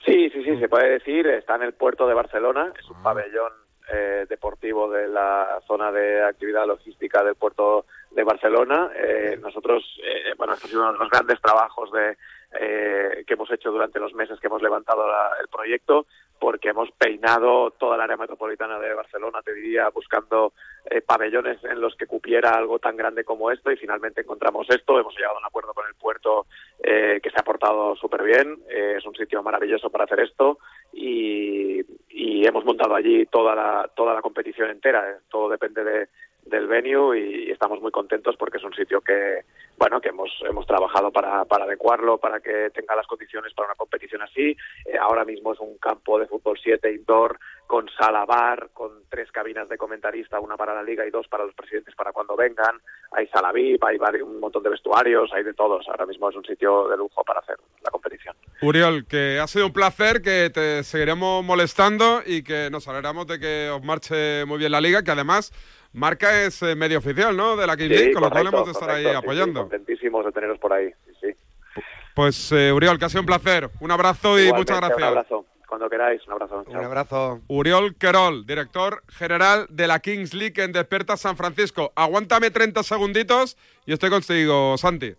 [0.05, 1.27] Sí, sí, sí, se puede decir.
[1.27, 2.73] Está en el puerto de Barcelona.
[2.79, 3.53] Es un pabellón
[3.93, 8.91] eh, deportivo de la zona de actividad logística del puerto de Barcelona.
[8.97, 12.17] Eh, nosotros, eh, bueno, este ha sido uno de los grandes trabajos de,
[12.61, 16.07] eh, que hemos hecho durante los meses que hemos levantado la- el proyecto,
[16.41, 20.53] porque hemos peinado toda el área metropolitana de Barcelona, te diría, buscando
[20.91, 24.99] eh, pabellones en los que cupiera algo tan grande como esto y finalmente encontramos esto.
[24.99, 26.47] Hemos llegado a un acuerdo con el puerto
[26.83, 28.57] eh, que se ha portado súper bien.
[28.71, 30.59] Eh, es un sitio maravilloso para hacer esto
[30.93, 35.19] y, y hemos montado allí toda la, toda la competición entera.
[35.29, 36.09] Todo depende de,
[36.49, 39.45] del venue y estamos muy contentos porque es un sitio que
[39.77, 43.75] bueno que hemos hemos trabajado para, para adecuarlo para que tenga las condiciones para una
[43.75, 44.57] competición así
[44.87, 47.39] Eh, ahora mismo es un campo de fútbol 7 indoor
[47.69, 51.55] con Salabar, con tres cabinas de comentarista, una para la liga y dos para los
[51.55, 52.81] presidentes para cuando vengan.
[53.13, 55.87] Hay sala VIP, hay un montón de vestuarios, hay de todos.
[55.87, 58.35] Ahora mismo es un sitio de lujo para hacer la competición.
[58.63, 63.39] Uriol, que ha sido un placer, que te seguiremos molestando y que nos alegramos de
[63.39, 65.53] que os marche muy bien la liga, que además
[65.99, 67.57] Marca es eh, medio oficial, ¿no?
[67.57, 69.61] De la Kings League, con lo cual hemos de estar ahí correcto, sí, sí, apoyando.
[69.63, 70.91] contentísimos de teneros por ahí.
[71.07, 71.83] Sí, sí.
[72.15, 73.71] Pues eh, Uriol, que ha sido un placer.
[73.81, 74.99] Un abrazo y Igualmente, muchas gracias.
[75.11, 75.47] Un abrazo.
[75.69, 76.65] Cuando queráis, un abrazo.
[76.71, 76.83] Chao.
[76.83, 77.41] abrazo.
[77.49, 81.93] Uriol Querol, director general de la Kings League en Desperta San Francisco.
[81.95, 85.15] Aguántame 30 segunditos y estoy contigo, Santi.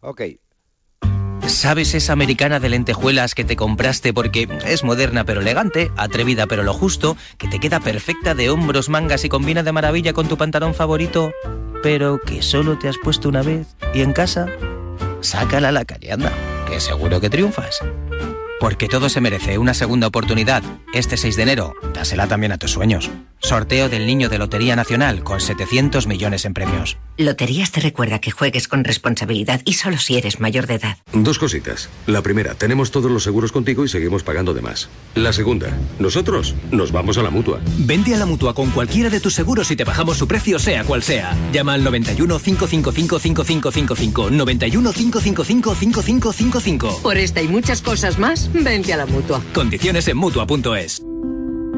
[0.00, 0.22] Ok.
[1.48, 6.62] ¿Sabes esa americana de lentejuelas que te compraste porque es moderna pero elegante, atrevida pero
[6.62, 10.36] lo justo, que te queda perfecta de hombros, mangas y combina de maravilla con tu
[10.36, 11.32] pantalón favorito,
[11.82, 14.46] pero que solo te has puesto una vez y en casa?
[15.20, 16.32] Sácala a la calle, anda,
[16.68, 17.80] que seguro que triunfas.
[18.60, 20.62] Porque todo se merece una segunda oportunidad.
[20.92, 23.10] Este 6 de enero, dásela también a tus sueños.
[23.40, 26.98] Sorteo del Niño de Lotería Nacional con 700 millones en premios.
[27.16, 30.98] Loterías te recuerda que juegues con responsabilidad y solo si eres mayor de edad.
[31.12, 31.88] Dos cositas.
[32.06, 34.88] La primera, tenemos todos los seguros contigo y seguimos pagando de más.
[35.14, 37.60] La segunda, nosotros nos vamos a la mutua.
[37.78, 40.84] Vente a la mutua con cualquiera de tus seguros y te bajamos su precio, sea
[40.84, 41.36] cual sea.
[41.52, 44.30] Llama al 91 555 5555.
[44.30, 47.00] 91 555 5555.
[47.02, 49.42] Por esta y muchas cosas más, vente a la mutua.
[49.54, 51.02] Condiciones en mutua.es.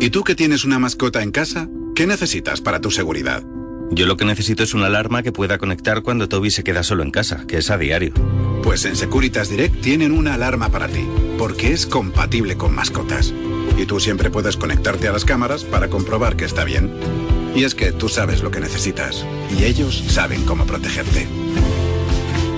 [0.03, 1.69] ¿Y tú que tienes una mascota en casa?
[1.95, 3.45] ¿Qué necesitas para tu seguridad?
[3.91, 7.03] Yo lo que necesito es una alarma que pueda conectar cuando Toby se queda solo
[7.03, 8.15] en casa, que es a diario.
[8.63, 13.35] Pues en Securitas Direct tienen una alarma para ti, porque es compatible con mascotas.
[13.77, 16.91] Y tú siempre puedes conectarte a las cámaras para comprobar que está bien.
[17.55, 19.27] Y es que tú sabes lo que necesitas,
[19.59, 21.27] y ellos saben cómo protegerte.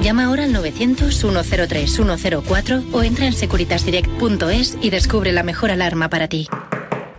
[0.00, 6.46] Llama ahora al 900-103-104 o entra en securitasdirect.es y descubre la mejor alarma para ti.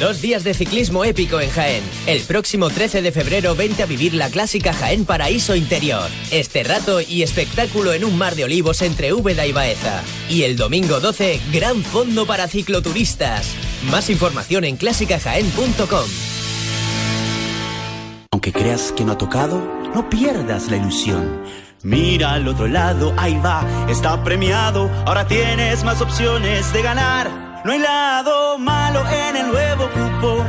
[0.00, 1.84] Dos días de ciclismo épico en Jaén.
[2.06, 6.08] El próximo 13 de febrero vente a vivir la clásica Jaén Paraíso Interior.
[6.30, 10.02] Este rato y espectáculo en un mar de olivos entre Úbeda y Baeza.
[10.30, 13.50] Y el domingo 12, gran fondo para cicloturistas.
[13.90, 16.08] Más información en clásicajaén.com.
[18.32, 19.62] Aunque creas que no ha tocado,
[19.94, 21.42] no pierdas la ilusión.
[21.82, 24.90] Mira al otro lado, ahí va, está premiado.
[25.04, 27.49] Ahora tienes más opciones de ganar.
[27.64, 30.46] No hay lado malo en el nuevo cupón.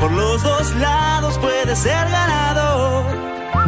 [0.00, 3.04] Por los dos lados puedes ser ganador.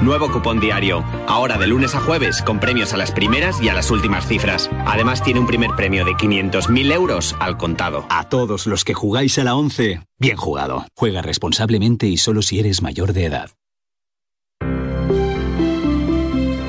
[0.02, 1.02] Nuevo cupón diario.
[1.26, 4.70] Ahora de lunes a jueves con premios a las primeras y a las últimas cifras.
[4.86, 8.06] Además tiene un primer premio de 500.000 euros al contado.
[8.08, 10.86] A todos los que jugáis a la 11, bien jugado.
[10.94, 13.50] Juega responsablemente y solo si eres mayor de edad.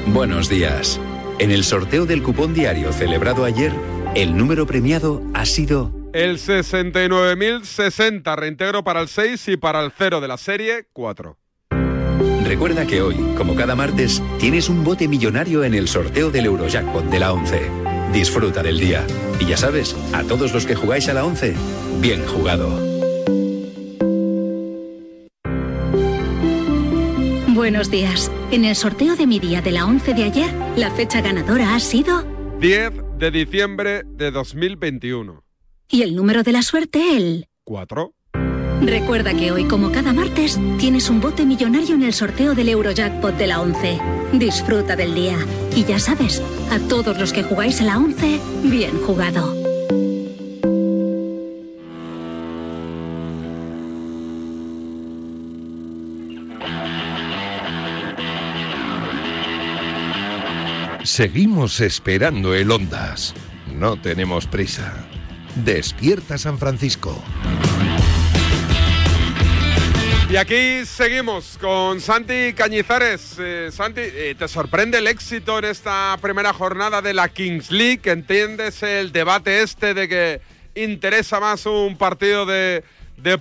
[0.07, 0.99] Buenos días.
[1.37, 3.71] En el sorteo del cupón diario celebrado ayer,
[4.15, 10.21] el número premiado ha sido El 69.060, reintegro para el 6 y para el 0
[10.21, 11.37] de la serie 4.
[12.45, 17.03] Recuerda que hoy, como cada martes, tienes un bote millonario en el sorteo del Eurojackpot
[17.05, 17.69] de la 11.
[18.13, 19.05] Disfruta del día.
[19.39, 21.55] Y ya sabes, a todos los que jugáis a la 11,
[21.99, 22.69] bien jugado.
[27.53, 28.31] Buenos días.
[28.51, 31.79] En el sorteo de mi día de la 11 de ayer, la fecha ganadora ha
[31.81, 32.23] sido
[32.59, 35.46] 10 de diciembre de 2021.
[35.89, 38.13] Y el número de la suerte el 4.
[38.81, 43.35] Recuerda que hoy, como cada martes, tienes un bote millonario en el sorteo del Eurojackpot
[43.35, 43.99] de la 11.
[44.33, 45.37] Disfruta del día.
[45.75, 49.55] Y ya sabes, a todos los que jugáis a la 11, bien jugado.
[61.03, 63.33] Seguimos esperando el Ondas.
[63.73, 65.06] No tenemos prisa.
[65.63, 67.23] Despierta San Francisco.
[70.29, 73.37] Y aquí seguimos con Santi Cañizares.
[73.39, 78.01] Eh, Santi, eh, ¿te sorprende el éxito en esta primera jornada de la Kings League?
[78.03, 80.41] ¿Entiendes el debate este de que
[80.75, 82.83] interesa más un partido de,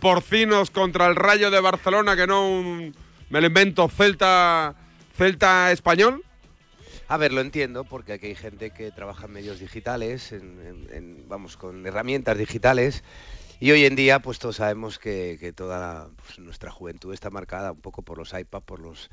[0.01, 2.95] porcinos contra el Rayo de Barcelona que no un,
[3.31, 4.75] me lo invento, Celta,
[5.17, 6.23] Celta español?
[7.09, 11.57] A ver, lo entiendo, porque aquí hay gente que trabaja en medios digitales, en, vamos,
[11.57, 13.05] con herramientas digitales,
[13.61, 17.73] y hoy en día, pues todos sabemos que, que toda pues, nuestra juventud está marcada
[17.73, 19.11] un poco por los iPads, por los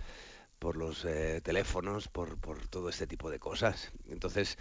[0.59, 3.91] por los eh, teléfonos, por, por todo este tipo de cosas.
[4.09, 4.57] Entonces,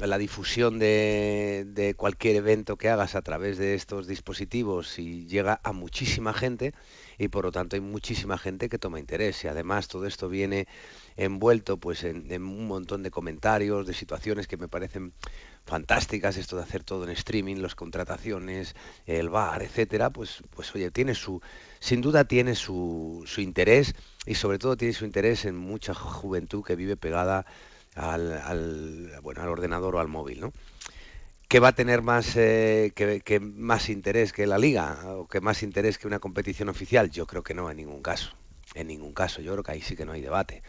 [0.00, 5.60] la difusión de, de cualquier evento que hagas a través de estos dispositivos y llega
[5.64, 6.74] a muchísima gente
[7.18, 10.66] y por lo tanto hay muchísima gente que toma interés y además todo esto viene
[11.16, 15.12] envuelto pues en, un montón de comentarios, de situaciones que me parecen
[15.64, 18.74] fantásticas, esto de hacer todo en streaming, las contrataciones,
[19.06, 21.40] el bar, etcétera, pues, pues oye, tiene su,
[21.78, 23.94] sin duda tiene su, su interés
[24.26, 27.46] y sobre todo tiene su interés en mucha juventud que vive pegada
[27.94, 30.52] al, al, bueno, al ordenador o al móvil, ¿no?
[31.50, 35.40] que va a tener más eh, que, que más interés que la liga o que
[35.40, 38.36] más interés que una competición oficial yo creo que no en ningún caso.
[38.74, 39.42] En ningún caso.
[39.42, 40.62] Yo creo que ahí sí que no hay debate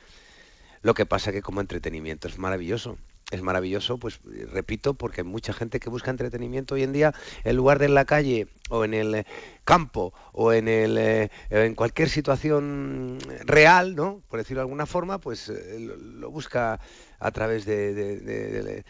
[0.81, 2.97] lo que pasa que como entretenimiento es maravilloso
[3.31, 4.19] es maravilloso, pues
[4.51, 7.13] repito, porque hay mucha gente que busca entretenimiento hoy en día
[7.43, 9.25] en lugar de en la calle o en el eh,
[9.63, 14.21] campo o en el eh, en cualquier situación real, ¿no?
[14.27, 16.79] Por decirlo de alguna forma, pues eh, lo, busca
[17.19, 18.83] a través de,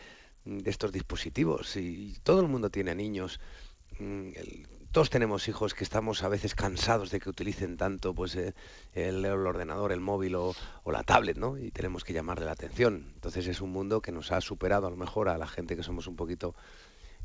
[0.66, 3.40] estos dispositivos y todo el mundo tiene niños.
[4.00, 4.32] Mm,
[4.92, 8.54] todos tenemos hijos que estamos a veces cansados de que utilicen tanto pues eh,
[8.94, 10.54] el, ordenador, el móvil o,
[10.86, 11.58] la tablet, ¿no?
[11.58, 13.12] Y tenemos que llamarle la atención.
[13.16, 15.84] Entonces es un mundo que nos ha superado a lo mejor a la gente que
[15.84, 16.56] somos un poquito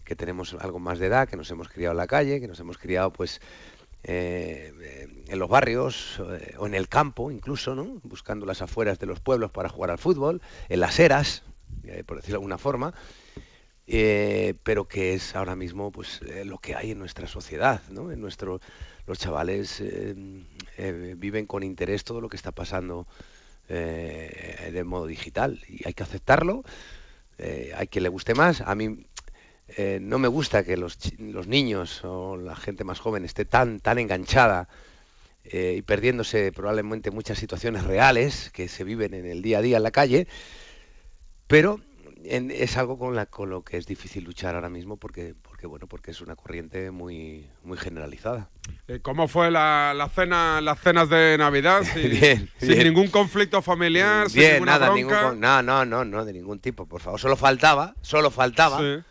[0.04, 2.60] que tenemos algo más de edad, que nos hemos criado en la calle, que nos
[2.60, 3.40] hemos criado pues
[4.04, 8.00] eh, en los barrios eh, o en el campo incluso, ¿no?
[8.04, 11.42] Buscando las afueras de los pueblos para jugar al fútbol, en las eras,
[12.06, 12.94] por decirlo de alguna forma
[13.88, 18.10] eh, pero que es ahora mismo pues eh, lo que hay en nuestra sociedad, ¿no?
[18.10, 18.60] En nuestro,
[19.06, 23.06] los chavales eh, viven con interés todo lo que está pasando
[23.68, 26.62] de modo digital y hay que aceptarlo.
[27.38, 28.60] Hay quien le guste más.
[28.60, 29.06] A mí
[30.00, 33.98] no me gusta que los, los, niños o la gente más joven esté tan tan
[33.98, 34.68] enganchada
[35.44, 39.82] y perdiéndose probablemente muchas situaciones reales que se viven en el día a día en
[39.82, 40.28] la calle,
[41.48, 41.80] pero
[42.30, 45.66] en, es algo con, la, con lo que es difícil luchar ahora mismo porque, porque
[45.66, 48.48] bueno, porque es una corriente muy, muy generalizada.
[48.88, 51.82] Eh, ¿Cómo fue la, la, cena, las cenas de Navidad?
[51.94, 52.84] Bien, sin bien.
[52.84, 55.22] ningún conflicto familiar, bien, sin ninguna nada, bronca.
[55.22, 57.20] ningún, no, no, no, no, de ningún tipo, por favor.
[57.20, 59.02] Solo faltaba, solo faltaba sí.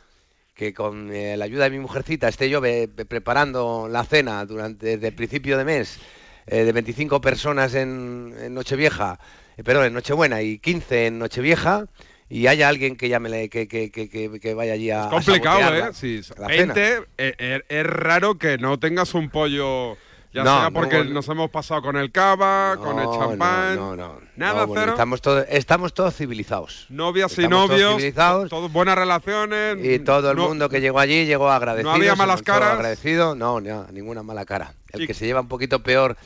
[0.53, 4.45] que con eh, la ayuda de mi mujercita esté yo be, be preparando la cena
[4.45, 5.99] durante desde el principio de mes
[6.47, 9.19] eh, de 25 personas en, en Nochevieja,
[9.57, 11.87] eh, perdón, en Nochebuena y 15 en Nochevieja
[12.29, 15.03] y haya alguien que llame que, que, que, que, vaya allí a.
[15.03, 15.93] Es complicado, a ¿eh?
[15.93, 19.97] Sí, la 20, es, es, raro que no tengas un pollo.
[20.33, 23.75] Ya no, sea porque no, nos hemos pasado con el cava, no, con el champán.
[23.77, 24.91] No, no, Nada, bueno, cero.
[24.93, 26.87] Estamos, todo, estamos todos civilizados.
[26.89, 27.79] Novias y novios.
[27.79, 28.49] Todos civilizados.
[28.49, 29.77] Todos buenas relaciones.
[29.81, 31.91] Y todo el mundo que llegó allí llegó agradecido.
[31.91, 32.73] No había malas caras.
[32.73, 33.35] Agradecido.
[33.35, 34.73] No, no, ninguna mala cara.
[34.91, 35.07] El y...
[35.07, 36.17] que se lleva un poquito peor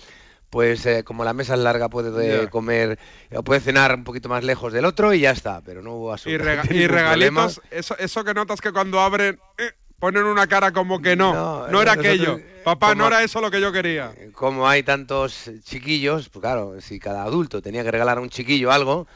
[0.49, 2.49] pues eh, como la mesa es larga puede yeah.
[2.49, 2.97] comer
[3.33, 6.15] o puede cenar un poquito más lejos del otro y ya está, pero no hubo
[6.25, 10.71] Y, rega y regalitos, eso, eso, que notas que cuando abren eh, ponen una cara
[10.71, 12.39] como que no, no, no era aquello.
[12.63, 14.13] Papá, como, no era eso lo que yo quería.
[14.33, 18.71] Como hay tantos chiquillos, pues claro, si cada adulto tenía que regalar a un chiquillo
[18.71, 19.07] algo,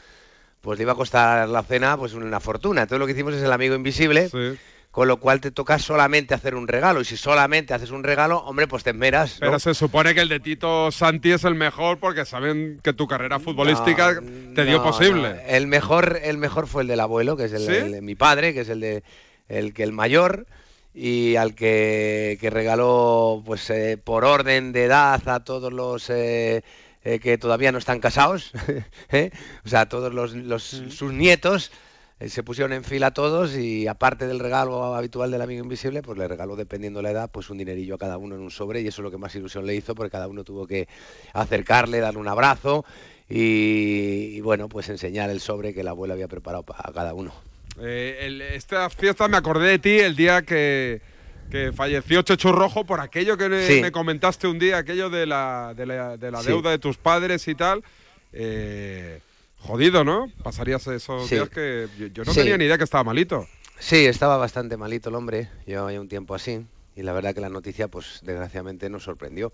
[0.60, 2.82] pues le iba a costar la cena pues una fortuna.
[2.82, 4.28] Entonces lo que hicimos es el amigo invisible.
[4.28, 4.58] Sí
[4.94, 7.00] con lo cual te toca solamente hacer un regalo.
[7.00, 9.40] Y si solamente haces un regalo, hombre, pues te esmeras.
[9.40, 9.48] ¿no?
[9.48, 13.08] Pero se supone que el de Tito Santi es el mejor porque saben que tu
[13.08, 15.42] carrera futbolística no, te dio no, posible.
[15.48, 17.74] El mejor, el mejor fue el del abuelo, que es el, ¿Sí?
[17.74, 19.02] el de mi padre, que es el de
[19.48, 20.46] el que el mayor
[20.94, 26.62] y al que, que regaló pues eh, por orden de edad a todos los eh,
[27.06, 28.52] eh, que todavía no están casados,
[29.10, 29.30] ¿eh?
[29.62, 31.70] o sea, todos los, los sus nietos
[32.28, 36.28] se pusieron en fila todos y aparte del regalo habitual del amigo invisible, pues le
[36.28, 39.02] regaló dependiendo la edad, pues un dinerillo a cada uno en un sobre y eso
[39.02, 40.88] es lo que más ilusión le hizo porque cada uno tuvo que
[41.32, 42.84] acercarle, darle un abrazo
[43.28, 47.32] y, y bueno, pues enseñar el sobre que el abuelo había preparado para cada uno.
[47.80, 51.00] Eh, el, esta fiesta me acordé de ti el día que,
[51.50, 53.80] que falleció Checho Rojo por aquello que sí.
[53.80, 56.48] me comentaste un día, aquello de la, de la, de la sí.
[56.48, 57.82] deuda de tus padres y tal.
[58.32, 59.20] Eh,
[59.66, 60.30] Jodido, ¿no?
[60.42, 61.36] Pasarías esos sí.
[61.36, 62.40] días que yo, yo no sí.
[62.40, 63.46] tenía ni idea que estaba malito.
[63.78, 67.40] Sí, estaba bastante malito el hombre, llevaba ya un tiempo así, y la verdad que
[67.40, 69.52] la noticia, pues desgraciadamente nos sorprendió.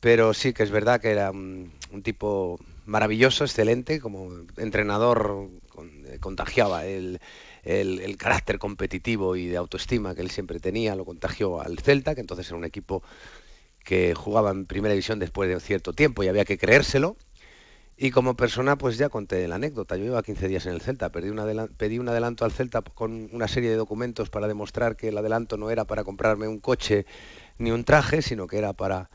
[0.00, 6.06] Pero sí que es verdad que era un, un tipo maravilloso, excelente, como entrenador con,
[6.06, 7.20] eh, contagiaba el,
[7.64, 12.14] el, el, carácter competitivo y de autoestima que él siempre tenía, lo contagió al Celta,
[12.14, 13.02] que entonces era un equipo
[13.84, 17.16] que jugaba en primera división después de un cierto tiempo y había que creérselo
[17.96, 19.96] y como persona, pues ya conté la anécdota.
[19.96, 21.38] Yo iba 15 días en el Celta, pedí un,
[22.08, 25.86] adelanto al Celta con una serie de documentos para demostrar que el adelanto no era
[25.86, 27.06] para comprarme un coche
[27.58, 29.08] ni un traje, sino que era para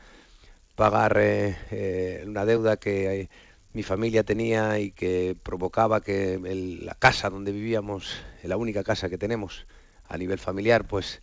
[0.74, 3.28] pagar eh, eh, una deuda que
[3.72, 6.38] mi familia tenía y que provocaba que
[6.82, 9.66] la casa donde vivíamos, la única casa que tenemos
[10.08, 11.22] a nivel familiar, pues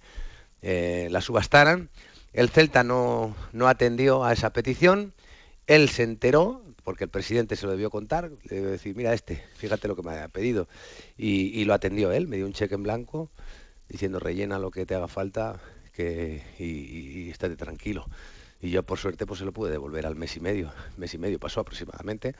[0.61, 1.89] eh, la subastaran.
[2.31, 5.13] El Celta no, no atendió a esa petición.
[5.67, 9.43] Él se enteró, porque el presidente se lo debió contar, le debió decir, mira este,
[9.57, 10.67] fíjate lo que me ha pedido.
[11.19, 13.29] Y, y lo atendió él, me dio un cheque en blanco
[13.87, 15.61] diciendo rellena lo que te haga falta
[15.93, 18.07] que, y, y- y estate tranquilo.
[18.59, 21.19] Y yo por suerte pues se lo pude devolver al mes y medio, mes y
[21.19, 22.33] medio pasó aproximadamente,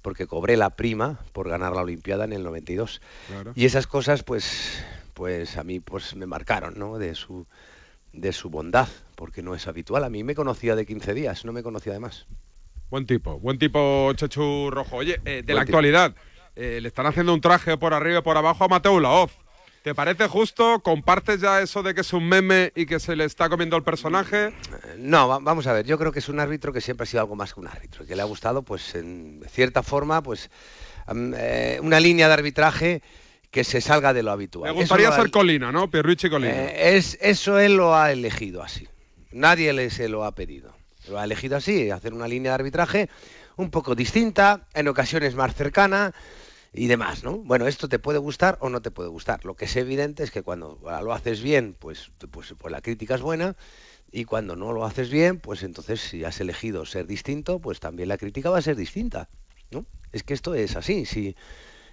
[0.00, 3.00] porque cobré la prima por ganar la Olimpiada en el 92.
[3.26, 3.52] Claro.
[3.56, 4.80] Y esas cosas pues
[5.12, 6.98] pues a mí pues me marcaron, ¿no?
[6.98, 7.46] De su
[8.12, 8.86] de su bondad,
[9.16, 10.04] porque no es habitual.
[10.04, 12.26] A mí me conocía de 15 días, no me conocía de más.
[12.90, 14.96] Buen tipo, buen tipo Chechu Rojo.
[14.96, 15.76] Oye, eh, de Buen la tipo.
[15.78, 16.14] actualidad,
[16.56, 19.32] eh, le están haciendo un traje por arriba y por abajo a Mateo Laoz.
[19.82, 20.80] ¿Te parece justo?
[20.80, 23.84] ¿Compartes ya eso de que es un meme y que se le está comiendo el
[23.84, 24.52] personaje?
[24.98, 27.20] No, va- vamos a ver, yo creo que es un árbitro que siempre ha sido
[27.22, 30.50] algo más que un árbitro, que le ha gustado, pues en cierta forma, pues
[31.36, 33.02] eh, una línea de arbitraje
[33.50, 34.72] que se salga de lo habitual.
[34.74, 35.88] Me gustaría ha- ser Colina, ¿no?
[35.90, 36.52] Pierluigi Colina.
[36.54, 38.88] eh, es, eso él lo ha elegido así.
[39.30, 40.76] Nadie le se lo ha pedido.
[41.08, 43.08] Lo ha elegido así, hacer una línea de arbitraje
[43.56, 46.14] un poco distinta, en ocasiones más cercana
[46.72, 47.38] y demás, ¿no?
[47.38, 49.44] Bueno, esto te puede gustar o no te puede gustar.
[49.44, 53.14] Lo que es evidente es que cuando lo haces bien, pues, pues, pues la crítica
[53.14, 53.56] es buena
[54.12, 58.08] y cuando no lo haces bien, pues entonces si has elegido ser distinto, pues también
[58.08, 59.28] la crítica va a ser distinta,
[59.70, 59.86] ¿no?
[60.12, 61.36] Es que esto es así, si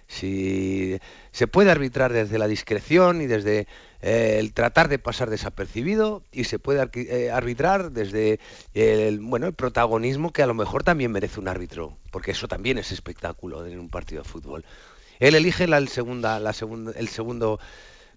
[0.08, 0.98] si
[1.32, 3.66] se puede arbitrar desde la discreción y desde
[4.00, 8.38] eh, el tratar de pasar desapercibido y se puede eh, arbitrar desde
[8.74, 12.78] el bueno el protagonismo que a lo mejor también merece un árbitro porque eso también
[12.78, 14.64] es espectáculo en un partido de fútbol.
[15.18, 17.58] Él elige la, el segunda la segunda el segundo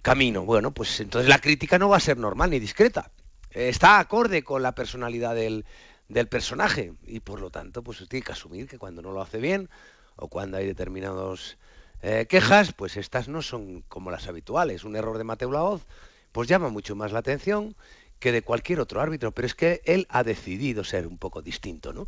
[0.01, 0.45] camino.
[0.45, 3.11] Bueno pues entonces la crítica no va a ser normal ni discreta.
[3.51, 5.65] Está acorde con la personalidad del,
[6.07, 9.39] del personaje y por lo tanto pues tiene que asumir que cuando no lo hace
[9.39, 9.69] bien
[10.17, 11.57] o cuando hay determinados
[12.01, 14.83] eh, quejas, pues estas no son como las habituales.
[14.83, 15.85] Un error de Mateo Laoz,
[16.31, 17.75] pues llama mucho más la atención
[18.19, 21.93] que de cualquier otro árbitro, pero es que él ha decidido ser un poco distinto,
[21.93, 22.07] ¿no?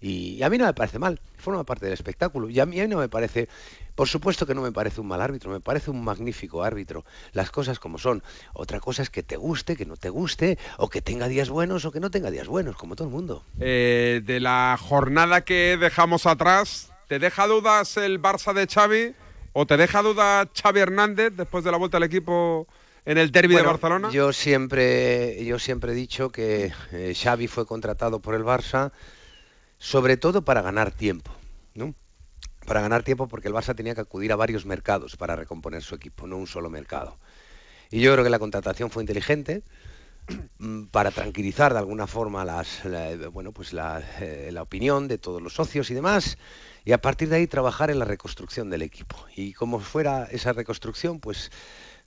[0.00, 2.48] Y a mí no me parece mal, forma parte del espectáculo.
[2.48, 3.48] Y a mí no me parece,
[3.94, 7.04] por supuesto que no me parece un mal árbitro, me parece un magnífico árbitro.
[7.32, 8.22] Las cosas como son.
[8.54, 11.84] Otra cosa es que te guste, que no te guste, o que tenga días buenos
[11.84, 13.44] o que no tenga días buenos, como todo el mundo.
[13.58, 19.14] Eh, de la jornada que dejamos atrás, ¿te deja dudas el Barça de Xavi
[19.52, 22.66] o te deja dudas Xavi Hernández después de la vuelta al equipo
[23.04, 24.10] en el derby de Barcelona?
[24.10, 28.92] Yo siempre, yo siempre he dicho que eh, Xavi fue contratado por el Barça
[29.78, 31.32] sobre todo para ganar tiempo,
[31.74, 31.94] ¿no?
[32.66, 35.94] Para ganar tiempo porque el Barça tenía que acudir a varios mercados para recomponer su
[35.94, 37.18] equipo, no un solo mercado.
[37.90, 39.62] Y yo creo que la contratación fue inteligente
[40.90, 45.40] para tranquilizar de alguna forma las, la, bueno, pues la, eh, la opinión de todos
[45.42, 46.38] los socios y demás,
[46.84, 49.16] y a partir de ahí trabajar en la reconstrucción del equipo.
[49.36, 51.50] Y como fuera esa reconstrucción, pues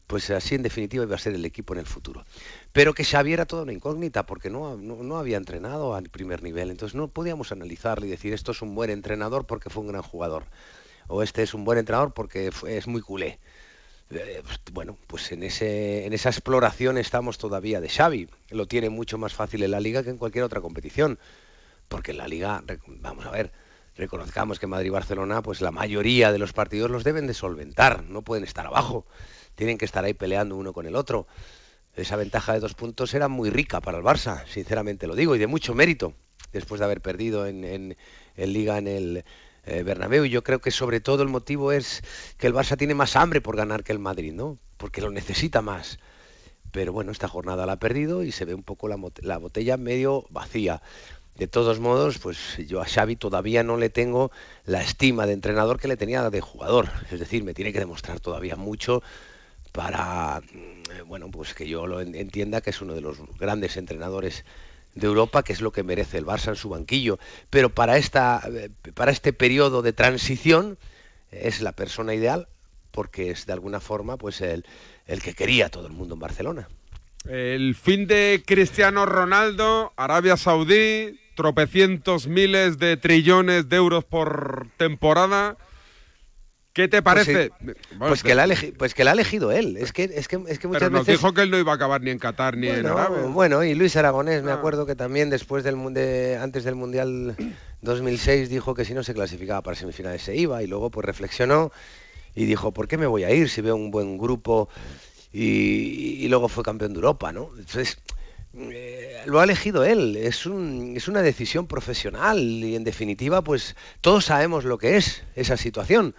[0.08, 2.26] pues así en definitiva iba a ser el equipo en el futuro.
[2.74, 6.44] Pero que Xavi era toda una incógnita porque no, no, no había entrenado al primer
[6.44, 9.90] nivel, entonces no podíamos analizarle y decir esto es un buen entrenador porque fue un
[9.90, 10.46] gran jugador,
[11.08, 13.40] o este es un buen entrenador porque fue- es muy culé.
[14.14, 18.28] Eh, pues, bueno, pues en, ese, en esa exploración estamos todavía de Xavi.
[18.49, 21.20] Lo tiene mucho más fácil en la liga que en cualquier otra competición.
[21.88, 23.51] Porque en la liga, vamos a ver,
[23.95, 28.03] reconozcamos que Madrid y Barcelona, pues la mayoría de los partidos los deben de solventar,
[28.03, 29.05] no pueden estar abajo.
[29.55, 31.28] Tienen que estar ahí peleando uno con el otro.
[31.95, 35.39] Esa ventaja de dos puntos era muy rica para el Barça, sinceramente lo digo, y
[35.39, 36.14] de mucho mérito,
[36.51, 37.97] después de haber perdido en, en-
[38.36, 39.26] en Liga en el
[39.66, 40.26] eh, Bernabéu.
[40.26, 42.03] Yo creo que sobre todo el motivo es
[42.38, 44.57] que el Barça tiene más hambre por ganar que el Madrid, ¿no?
[44.78, 45.99] Porque lo necesita más.
[46.72, 49.78] Pero bueno, esta jornada la ha perdido y se ve un poco la, la botella
[49.78, 50.82] medio vacía.
[51.36, 54.32] De todos modos, pues yo a Xavi todavía no le tengo
[54.66, 56.89] la estima de entrenador que le tenía de jugador.
[57.11, 59.03] Es decir, me tiene que demostrar todavía mucho
[59.72, 63.78] para, mm, bueno, pues que yo lo en- entienda que es uno de los grandes
[63.78, 64.45] entrenadores
[64.96, 67.20] de Europa, que es lo que merece el Barça en su banquillo.
[67.50, 68.41] Pero para, esta,
[68.94, 70.78] para este periodo de transición
[71.32, 72.48] es la persona ideal
[72.91, 74.66] porque es de alguna forma pues el,
[75.08, 76.70] el que quería todo el mundo en Barcelona.
[77.28, 85.58] El fin de Cristiano Ronaldo, Arabia Saudí, tropecientos miles de trillones de euros por temporada.
[86.74, 87.46] ¿Qué te Pues parece?
[87.60, 89.78] sí, Bueno, Pues, que la ha elegi- pues que la ha elegido él.
[89.78, 91.22] Es que, es que, es que muchas pero nos veces...
[91.22, 93.22] dijo que él no iba a acabar ni en Qatar ni en Arabia.
[93.28, 94.56] bueno, y Luis Aragonés, me Ah.
[94.56, 97.36] acuerdo que también después del de- antes del Mundial
[97.82, 101.72] 2006 dijo que si no se clasificaba para semifinales se iba y luego pues reflexionó
[102.34, 104.68] y dijo, ¿por qué me voy a ir si veo un buen grupo
[105.32, 107.50] y, y luego fue campeón de Europa, ¿no?
[107.58, 107.98] Entonces,
[108.58, 113.76] eh, lo ha elegido él, es, un, es una decisión profesional y en definitiva pues
[114.02, 116.16] todos sabemos lo que es esa situación.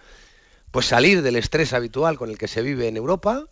[0.75, 3.45] Pues salir del estrés habitual con el que se vive en Europa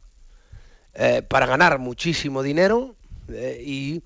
[0.93, 2.97] eh, para ganar muchísimo dinero
[3.29, 4.03] eh, y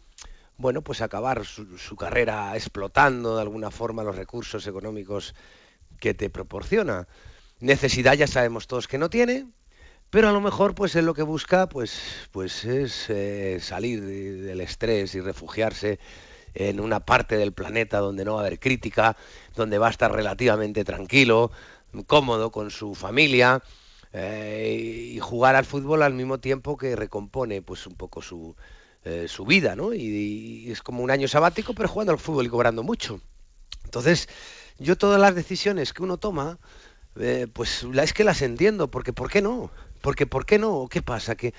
[0.56, 5.34] bueno pues acabar su, carrera explotando de alguna forma los recursos económicos
[6.00, 7.08] que te proporciona.
[7.60, 9.48] Necesidad ya sabemos todos que no tiene,
[10.12, 12.00] pero a lo mejor pues él lo que busca pues
[12.32, 15.98] pues es eh, salir de- del estrés y refugiarse
[16.54, 19.18] en una parte del planeta donde no va a haber crítica
[19.56, 21.52] donde va a estar relativamente tranquilo
[22.06, 23.62] cómodo con su familia
[24.14, 28.56] eh, y jugar al fútbol al mismo tiempo que recompone pues un poco su
[29.04, 32.50] eh, su vida no y, es como un año sabático pero jugando al fútbol y
[32.50, 33.20] cobrando mucho
[33.84, 34.30] entonces
[34.80, 36.58] yo todas las decisiones que uno toma
[37.20, 39.72] eh, pues es que las entiendo, porque ¿por qué no?
[40.02, 40.88] Porque ¿por qué no?
[40.88, 41.36] ¿Qué pasa?
[41.36, 41.52] Que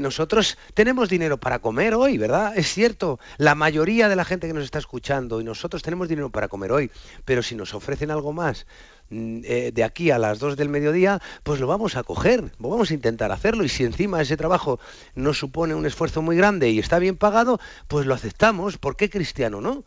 [0.00, 2.58] nosotros tenemos dinero para comer hoy, ¿verdad?
[2.58, 6.30] Es cierto, la mayoría de la gente que nos está escuchando y nosotros tenemos dinero
[6.30, 6.90] para comer hoy,
[7.24, 8.66] pero si nos ofrecen algo más
[9.10, 12.94] eh, de aquí a las 2 del mediodía, pues lo vamos a coger, vamos a
[12.94, 14.80] intentar hacerlo y si encima ese trabajo
[15.14, 18.78] nos supone un esfuerzo muy grande y está bien pagado, pues lo aceptamos.
[18.78, 19.84] ¿Por qué cristiano no?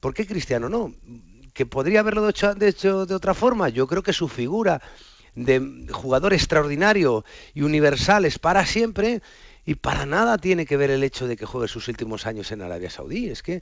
[0.00, 0.94] ¿Por qué Cristiano no?
[1.52, 3.68] ¿Que podría haberlo hecho, de hecho de otra forma?
[3.68, 4.80] Yo creo que su figura
[5.34, 7.24] de jugador extraordinario
[7.54, 9.22] y universal es para siempre
[9.64, 12.62] y para nada tiene que ver el hecho de que juegue sus últimos años en
[12.62, 13.28] Arabia Saudí.
[13.28, 13.60] Es que mm,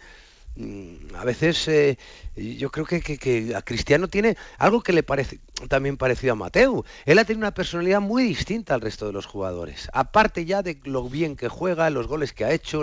[1.14, 1.98] a veces eh,
[2.34, 6.84] yo creo que, a Cristiano tiene algo que le parece también parecido a Mateu.
[7.04, 9.88] Él ha tenido una personalidad muy distinta al resto de los jugadores.
[9.92, 12.82] Aparte ya de lo bien que juega, los goles que ha hecho,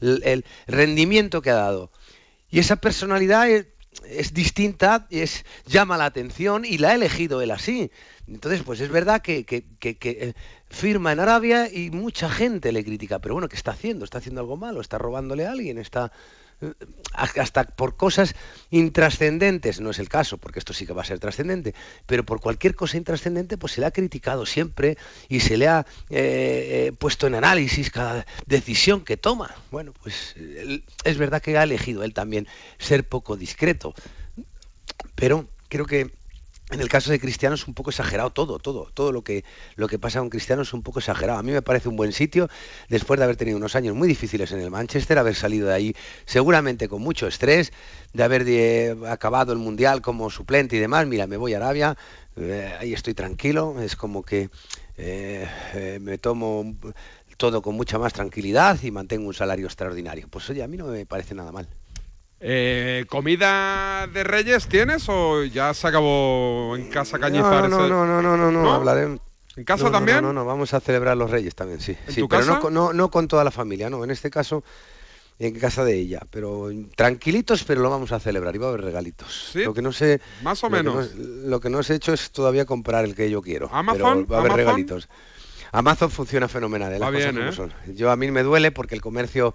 [0.00, 1.90] el- rendimiento que ha dado.
[2.50, 3.66] Y esa personalidad es,
[4.08, 7.90] es distinta, es, llama la atención y la ha elegido él así.
[8.26, 9.64] Entonces, pues es verdad que, que-
[10.02, 10.34] eh,
[10.68, 13.18] firma en Arabia y mucha gente le critica.
[13.20, 14.04] Pero bueno, ¿qué está haciendo?
[14.04, 14.80] ¿Está haciendo algo malo?
[14.80, 15.78] ¿Está robándole a alguien?
[15.78, 16.43] ¿Está eh,
[17.12, 18.34] hasta por cosas
[18.70, 19.80] intrascendentes?
[19.80, 21.74] No es el caso, porque esto sí que va a ser trascendente.
[22.06, 24.96] Pero por cualquier cosa intrascendente, pues se le ha criticado siempre
[25.28, 29.54] y se le ha eh, eh, puesto en análisis cada decisión que toma.
[29.70, 30.34] Bueno, pues
[31.04, 32.46] es verdad que ha elegido él también
[32.78, 33.94] ser poco discreto.
[35.14, 36.10] Pero creo que
[36.70, 39.44] en el caso de Cristiano es un poco exagerado todo, todo, todo lo que
[39.76, 41.38] lo que pasa con Cristiano es un poco exagerado.
[41.38, 42.48] A mí me parece un buen sitio
[42.88, 45.96] después de haber tenido unos años muy difíciles en el Manchester, haber salido de ahí
[46.24, 47.72] seguramente con mucho estrés,
[48.14, 51.06] de haber acabado el mundial como suplente y demás.
[51.06, 51.96] Mira, me voy a Arabia,
[52.36, 54.48] eh, ahí estoy tranquilo, es como que
[54.96, 56.74] eh, eh, me tomo
[57.36, 60.28] todo con mucha más tranquilidad y mantengo un salario extraordinario.
[60.28, 61.68] Pues oye, a mí no me parece nada mal.
[62.46, 67.70] Eh, ¿Comida de Reyes tienes o ya se acabó en casa Cañizares?
[67.70, 68.74] no, no, no, no, no, no, ¿No?
[68.74, 69.18] hablaré.
[69.56, 70.16] ¿En casa No, también?
[70.18, 71.96] No, no, no, vamos a celebrar los Reyes también, sí.
[72.06, 72.52] ¿En sí tu pero casa?
[72.56, 74.62] No, con- no, no con toda la familia, no, en este caso
[75.38, 78.82] en casa de ella, pero tranquilitos, pero lo vamos a celebrar y va a haber
[78.82, 79.50] regalitos.
[79.54, 81.14] Sí, Lo que no sé, más o lo que no- menos.
[81.14, 83.70] lo que no os he hecho es todavía comprar el que yo quiero.
[83.72, 84.26] ¿Amazon?
[84.26, 84.66] Pero va a haber ¿Amazon?
[84.66, 85.08] regalitos.
[85.72, 86.98] Amazon funciona fenomenal, ¿eh?
[86.98, 87.94] las Va cosas bien, ¿eh?
[87.94, 89.54] Yo a mí me duele porque el comercio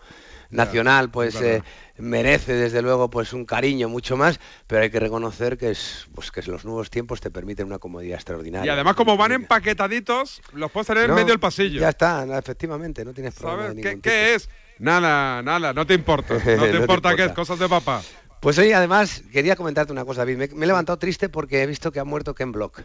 [0.52, 1.62] nacional pues eh,
[2.00, 6.32] merece desde luego pues un cariño mucho más, pero hay que reconocer que es pues
[6.32, 8.72] que los nuevos tiempos te permiten una comodidad extraordinaria.
[8.72, 11.80] Y además, como van empaquetaditos, los puedes tener No, en medio del pasillo.
[11.80, 13.84] Ya está, efectivamente, no tienes problema ¿Sabes?
[13.84, 14.50] de ¿Qué, es?
[14.80, 16.34] Nada, nada, no te importa.
[16.46, 18.02] No te No importa qué es, cosas de papá.
[18.40, 20.38] Pues hoy además quería comentarte una cosa, David.
[20.38, 22.82] Me, me he levantado triste porque he visto que ha muerto Ken Block.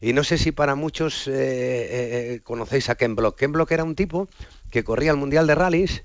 [0.00, 3.36] Y no sé si para muchos eh, eh, eh, conocéis a Ken Block.
[3.36, 4.28] Ken Block era un tipo
[4.70, 6.04] que corría el Mundial de Rallys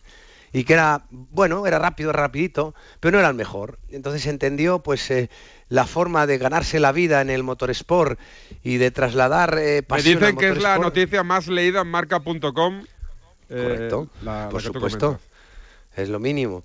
[0.55, 3.77] y que era, bueno, era rápido, rapidito, pero no era el mejor.
[3.89, 5.29] Entonces entendió pues eh,
[5.67, 8.17] la forma de ganarse la vida en el motorsport
[8.63, 11.87] y de trasladar eh, Me pasión dicen al que es la noticia más leída en
[11.89, 12.83] marca.com.
[13.49, 15.19] eh, Correcto, la- por supuesto,
[15.97, 16.63] es lo mínimo.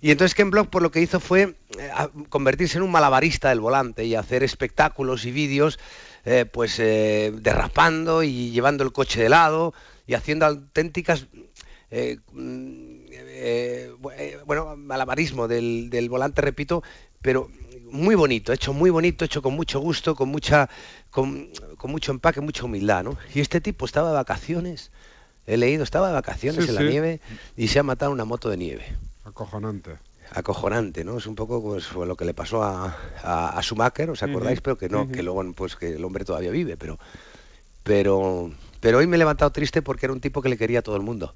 [0.00, 1.42] Y entonces Ken Block por lo que hizo fue
[1.78, 1.90] eh,
[2.30, 5.78] convertirse en un malabarista del volante y hacer espectáculos y vídeos
[6.24, 9.74] eh, pues eh, derrapando y llevando el coche de lado
[10.06, 11.26] y haciendo auténticas
[11.90, 12.18] eh,
[13.40, 16.82] eh, eh, bueno malabarismo del, del volante repito
[17.22, 17.48] pero
[17.90, 20.68] muy bonito hecho muy bonito hecho con mucho gusto con mucha
[21.10, 23.16] con, con mucho empaque mucha humildad ¿no?
[23.34, 24.90] y este tipo estaba de vacaciones
[25.46, 26.82] he leído estaba de vacaciones Sí, en sí.
[26.84, 27.20] la nieve
[27.56, 28.84] y se ha matado una moto de nieve
[29.24, 29.96] Acojonante.
[30.32, 31.18] acojonante, ¿no?
[31.18, 34.60] Es un poco pues, fue lo que le pasó a, a, a Schumacher, ¿os acordáis?
[34.60, 36.98] Pero que no, que luego pues que el hombre todavía vive, pero
[37.82, 40.82] pero pero hoy me he levantado triste porque era un tipo que le quería a
[40.82, 41.34] todo el mundo.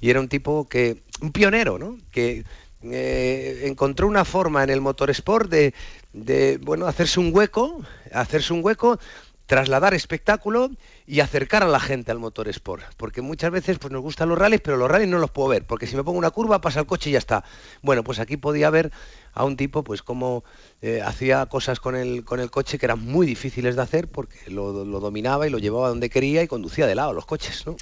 [0.00, 1.98] Y era un tipo que un pionero, ¿no?
[2.10, 2.44] Que
[2.82, 5.74] eh, encontró una forma en el motorsport de,
[6.12, 8.98] de bueno, hacerse un hueco, hacerse un hueco
[9.46, 10.70] trasladar espectáculo
[11.06, 12.82] y acercar a la gente al motor sport.
[12.96, 15.66] Porque muchas veces pues, nos gustan los rallies, pero los rallies no los puedo ver,
[15.66, 17.44] porque si me pongo una curva pasa el coche y ya está.
[17.82, 18.90] Bueno, pues aquí podía ver
[19.34, 20.44] a un tipo pues como
[20.80, 24.38] eh, hacía cosas con el, con el coche que eran muy difíciles de hacer porque
[24.48, 27.76] lo, lo dominaba y lo llevaba donde quería y conducía de lado los coches, ¿no?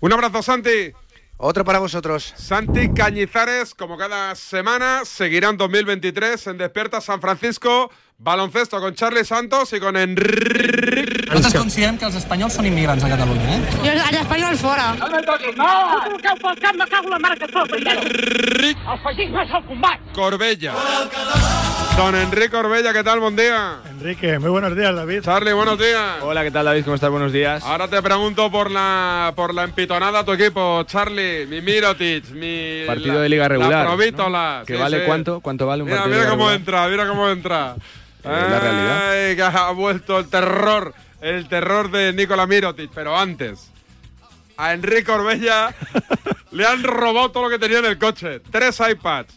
[0.00, 0.92] Un abrazo, Santi.
[1.38, 2.32] Otro para vosotros.
[2.36, 7.90] Santi Cañizares, como cada semana, seguirá en 2023 en Despierta San Francisco.
[8.16, 11.25] Baloncesto con Charlie Santos y con Enrique.
[11.36, 13.60] Nosaltres considerem que els espanyols són immigrants a Catalunya, eh?
[13.84, 14.86] I els espanyols fora.
[14.96, 15.66] No me toquis, no!
[15.92, 19.64] Tu truqueu pel cap, me cago en la mare que sóc, El feixisme és el
[19.68, 20.00] combat.
[20.14, 20.72] Corbella.
[21.96, 23.20] Don Enrique Corbella, ¿qué tal?
[23.20, 23.78] Buen día.
[23.90, 25.22] Enrique, muy buenos días, David.
[25.22, 26.22] Charlie, buenos días.
[26.22, 26.84] Hola, ¿qué tal, David?
[26.84, 27.10] ¿Cómo estás?
[27.10, 27.62] Buenos días.
[27.64, 32.84] Ahora te pregunto por la por la empitonada a tu equipo, Charlie, mi Mirotic, mi
[32.86, 33.72] Partido la- de liga regular.
[33.72, 34.62] La provítola.
[34.66, 35.04] ¿Que sí, vale sí.
[35.06, 35.40] cuánto?
[35.40, 36.56] ¿Cuánto vale un Mira, partido mira cómo regular?
[36.60, 37.74] entra, mira cómo entra.
[38.24, 39.10] Es la realidad.
[39.10, 43.70] Ay, que ha vuelto el terror, el terror de Nicola Mirotic, pero antes.
[44.56, 45.74] A Enrique Orbella
[46.50, 48.40] le han robado todo lo que tenía en el coche.
[48.40, 49.34] Tres iPads.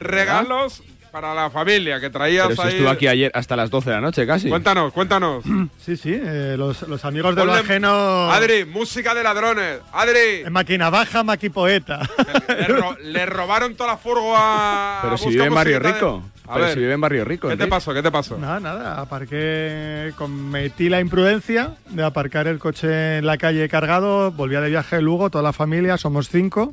[0.00, 2.74] Regalos para la familia que traías Pero si ahí.
[2.74, 4.48] estuvo aquí ayer hasta las 12 de la noche casi.
[4.48, 5.44] Cuéntanos, cuéntanos.
[5.84, 8.30] Sí, sí, eh, los, los amigos de lo ajeno.
[8.30, 9.80] Adri, música de ladrones.
[9.92, 12.00] Adri, Máquina baja, maquipoeta.
[12.48, 15.00] le, ro- le robaron toda la furgo a.
[15.02, 16.22] Pero si vive en Barrio de- Rico.
[16.46, 17.48] A Pero ver, si vive en Barrio Rico.
[17.48, 17.94] ¿qué te pasó?
[17.94, 18.36] ¿Qué te pasó?
[18.36, 24.60] Nada, nada, aparqué, cometí la imprudencia de aparcar el coche en la calle cargado, volvía
[24.60, 26.72] de viaje de Lugo, toda la familia, somos cinco,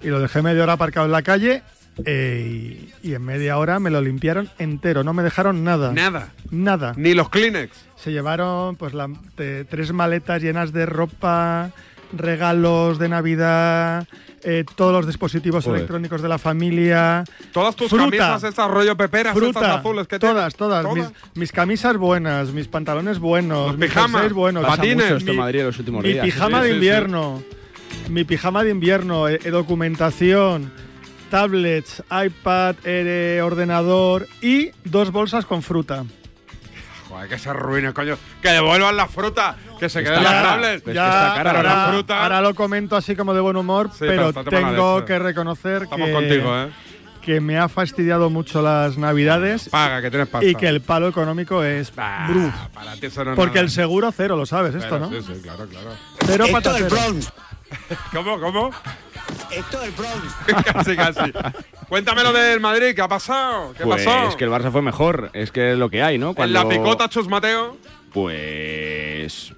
[0.00, 1.62] y lo dejé media hora aparcado en la calle
[2.06, 5.92] eh, y, y en media hora me lo limpiaron entero, no me dejaron nada.
[5.92, 6.32] Nada.
[6.50, 6.94] Nada.
[6.96, 7.70] Ni los Kleenex.
[7.96, 11.70] Se llevaron pues la- te- tres maletas llenas de ropa,
[12.16, 14.06] regalos de Navidad,
[14.42, 15.80] eh, todos los dispositivos Joder.
[15.80, 17.24] electrónicos de la familia.
[17.52, 20.56] Todas tus fruta, camisas, estas rollo peperas, fruta, estas azules que todas, tienes.
[20.56, 20.96] todas, ¿Todas?
[20.96, 25.12] Mis, mis camisas buenas, mis pantalones buenos, Los mis buenos, patines.
[25.12, 26.74] mucho mi, Madrid los últimos mi días, pijama sí, de sí, sí.
[26.76, 27.42] invierno,
[28.08, 30.72] mi pijama de invierno, eh, eh, documentación,
[31.30, 36.04] tablets, iPad, eh, ordenador y dos bolsas con fruta.
[37.08, 38.16] Joder, que se arruine, coño.
[38.42, 39.56] Que devuelvan la fruta.
[39.78, 40.84] Que se queden las tablets.
[40.92, 42.22] ya, ahora, la fruta.
[42.22, 46.12] ahora lo comento así como de buen humor, Sí, pero tengo que reconocer Estamos que,
[46.12, 46.68] contigo, ¿eh?
[47.22, 50.46] que me ha fastidiado mucho las navidades Paga, que tienes pasta.
[50.46, 52.54] y que el palo económico es bruf.
[52.72, 53.64] Para ti eso no Porque nada.
[53.64, 55.10] el seguro cero, lo sabes esto, Pero ¿no?
[55.10, 55.90] Sí, sí, claro, claro.
[56.26, 56.88] Cero patatero.
[58.12, 58.70] ¿Cómo, cómo?
[59.50, 60.64] Esto es el Bronx.
[60.72, 61.32] casi, casi.
[61.88, 63.72] Cuéntame lo del Madrid, ¿qué ha pasado?
[63.76, 64.28] ¿Qué Pues pasó?
[64.28, 66.34] es que el Barça fue mejor, es que es lo que hay, ¿no?
[66.36, 67.76] En la picota, Chus Mateo.
[68.12, 69.52] Pues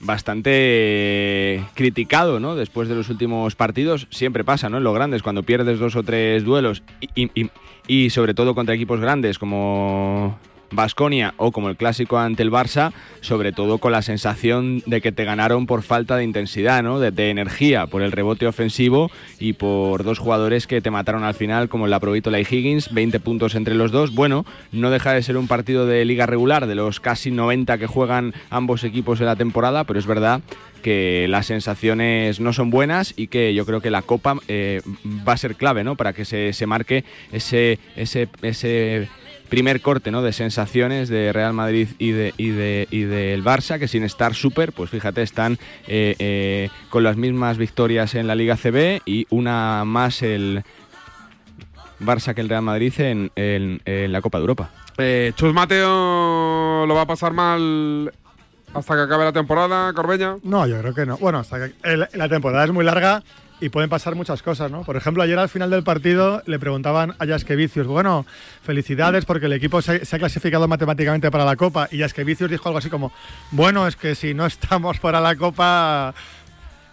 [0.00, 2.56] bastante criticado, ¿no?
[2.56, 4.78] Después de los últimos partidos, siempre pasa, ¿no?
[4.78, 7.50] En los grandes, cuando pierdes dos o tres duelos y, y- y-
[7.86, 10.38] y sobre todo contra equipos grandes como
[10.72, 15.12] Basconia o como el clásico ante el Barça, sobre todo con la sensación de que
[15.12, 16.98] te ganaron por falta de intensidad, ¿no?
[16.98, 21.68] De, energía, por el rebote ofensivo y por dos jugadores que te mataron al final,
[21.68, 24.14] como la Provítola y Higgins, 20 puntos entre los dos.
[24.14, 27.86] Bueno, no deja de ser un partido de liga regular, de los casi 90 que
[27.86, 30.40] juegan ambos equipos en la temporada, pero es verdad
[30.82, 34.82] que las sensaciones no son buenas y que yo creo que la Copa eh,
[35.26, 35.96] va a ser clave, ¿no?
[35.96, 39.08] Para que se, se marque ese, ese, ese
[39.52, 40.22] primer corte ¿no?
[40.22, 44.34] de sensaciones de Real Madrid y de y de y del Barça que sin estar
[44.34, 49.26] súper pues fíjate están eh, eh, con las mismas victorias en la Liga CB y
[49.28, 50.62] una más el
[52.00, 56.86] Barça que el Real Madrid en, en- en la Copa de Europa Eh, Chus Mateo
[56.86, 58.10] lo va a pasar mal
[58.74, 60.36] hasta que acabe la temporada, Corbella.
[60.44, 61.18] No, yo creo que no.
[61.18, 63.22] Bueno, hasta que el- la temporada es muy larga
[63.62, 64.82] y pueden pasar muchas cosas, ¿no?
[64.82, 68.26] Por ejemplo, ayer al final del partido le preguntaban a Jaskevicius, bueno,
[68.64, 71.88] felicidades porque el equipo se, ha clasificado matemáticamente para la Copa.
[71.92, 73.12] Y Jaskevicius dijo algo así como,
[73.52, 76.12] bueno, es que si no estamos para la Copa...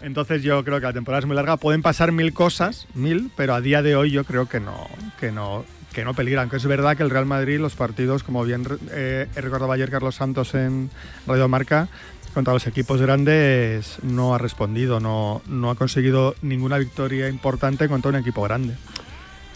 [0.00, 3.52] Entonces yo creo que la temporada es muy larga, pueden pasar mil cosas, mil, pero
[3.52, 6.48] a día de hoy yo creo que no, que no, que no peligran.
[6.48, 10.14] Que es verdad que el Real Madrid, los partidos, como bien eh, recordaba ayer Carlos
[10.14, 10.88] Santos en
[11.26, 11.88] Radio Marca,
[12.30, 18.10] contra los equipos grandes no ha respondido, no, no ha conseguido ninguna victoria importante contra
[18.10, 18.74] un equipo grande.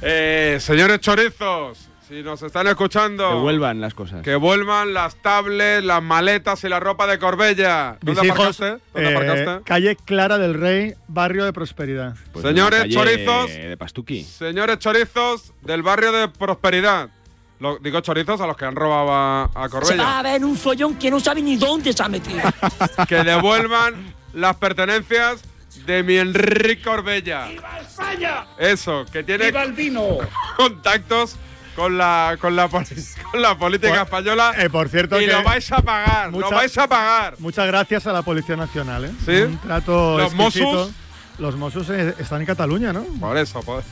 [0.03, 3.29] Eh, señores chorizos, si nos están escuchando.
[3.31, 4.23] Que vuelvan las cosas.
[4.23, 7.97] Que vuelvan las tablets, las maletas y la ropa de Corbella.
[8.03, 8.85] Mis ¿Dónde hijos, aparcaste?
[8.93, 9.65] ¿Dónde eh, aparcaste?
[9.65, 12.15] calle Clara del Rey, barrio de Prosperidad.
[12.33, 13.51] Pues Señores chorizos.
[13.51, 14.25] de Pastuqui.
[14.25, 17.09] Señores chorizos del barrio de Prosperidad.
[17.65, 20.19] Lo- digo chorizos a los que han robado a, a Se va Corbella.
[20.19, 22.43] a ver un follón que no sabe ni dónde se ha metido.
[23.09, 25.41] que devuelvan las pertenencias
[25.87, 27.49] de mi Enrique Corbella.
[27.81, 28.45] ¡España!
[28.59, 30.19] Eso, que tiene ¡Viva el vino!
[30.59, 31.37] contactos
[31.75, 32.85] con la, con la, con
[33.43, 34.53] la política española.
[34.59, 37.35] Eh, por cierto y que lo vais a pagar, lo mucha- vais a pagar.
[37.39, 39.11] Muchas gracias a la Policía Nacional, ¿eh?
[39.25, 39.33] ¿Sí?
[39.43, 40.67] Un trato ¿Los exquisito.
[40.67, 40.93] Mossos?
[41.39, 43.03] Los Mossos eh, están en Cataluña, ¿no?
[43.19, 43.85] Por eso, pues.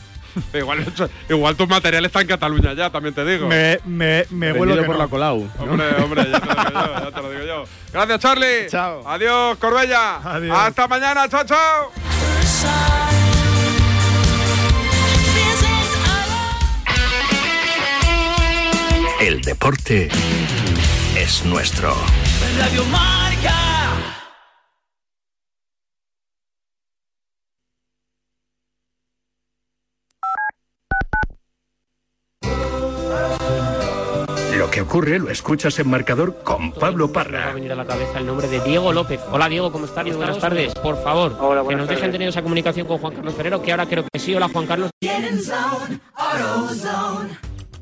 [0.54, 0.84] Igual,
[1.28, 3.48] igual tu material está en Cataluña ya, también te digo.
[3.48, 4.94] Me, me, me que por no.
[4.98, 5.48] la Colau.
[5.58, 5.64] ¿no?
[5.64, 7.64] Hombre, hombre, ya te lo digo yo, ya te lo digo yo.
[7.92, 8.66] Gracias, Charlie.
[8.68, 9.02] Chao.
[9.06, 10.16] Adiós, Corbella.
[10.16, 10.56] Adiós.
[10.58, 11.92] Hasta mañana, chao, chao.
[19.20, 20.08] El deporte
[21.16, 21.94] es nuestro.
[22.58, 23.31] Radio Marca.
[34.82, 37.52] Ocurre lo escuchas en marcador con Pablo Me va a Parra.
[37.54, 39.20] venir a la cabeza el nombre de Diego López.
[39.30, 40.04] Hola Diego, ¿cómo estás?
[40.04, 40.74] Muy buenas tardes.
[40.74, 41.36] Por favor,
[41.68, 44.34] que nos dejen tener esa comunicación con Juan Carlos Ferrero, que ahora creo que sí.
[44.34, 44.90] Hola Juan Carlos.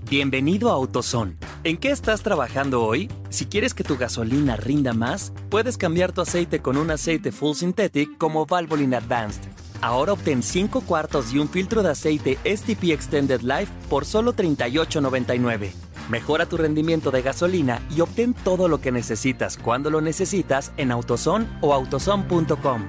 [0.09, 1.37] Bienvenido a AutoZone.
[1.63, 3.11] ¿En qué estás trabajando hoy?
[3.29, 7.55] Si quieres que tu gasolina rinda más, puedes cambiar tu aceite con un aceite full
[7.55, 9.43] synthetic como Valvoline Advanced.
[9.83, 15.90] Ahora obtén 5 cuartos y un filtro de aceite STP Extended Life por solo $38.99.
[16.11, 20.91] Mejora tu rendimiento de gasolina y obtén todo lo que necesitas cuando lo necesitas en
[20.91, 22.83] AutoZone o autozone.com.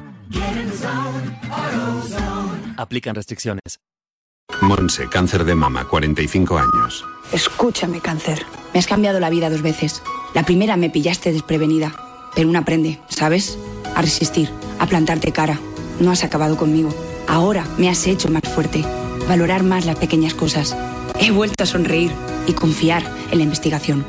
[2.78, 3.80] Aplican restricciones.
[4.62, 7.06] Monse, cáncer de mama, 45 años.
[7.32, 8.44] Escúchame, cáncer.
[8.74, 10.02] Me has cambiado la vida dos veces.
[10.34, 11.94] La primera me pillaste desprevenida,
[12.36, 13.60] pero uno aprende, ¿sabes?
[13.96, 14.50] A resistir,
[14.80, 15.60] a plantarte cara.
[16.00, 16.90] No has acabado conmigo.
[17.28, 18.84] Ahora me has hecho más fuerte,
[19.28, 20.76] valorar más las pequeñas cosas.
[21.22, 22.12] He vuelto a sonreír
[22.48, 24.04] y confiar en la investigación.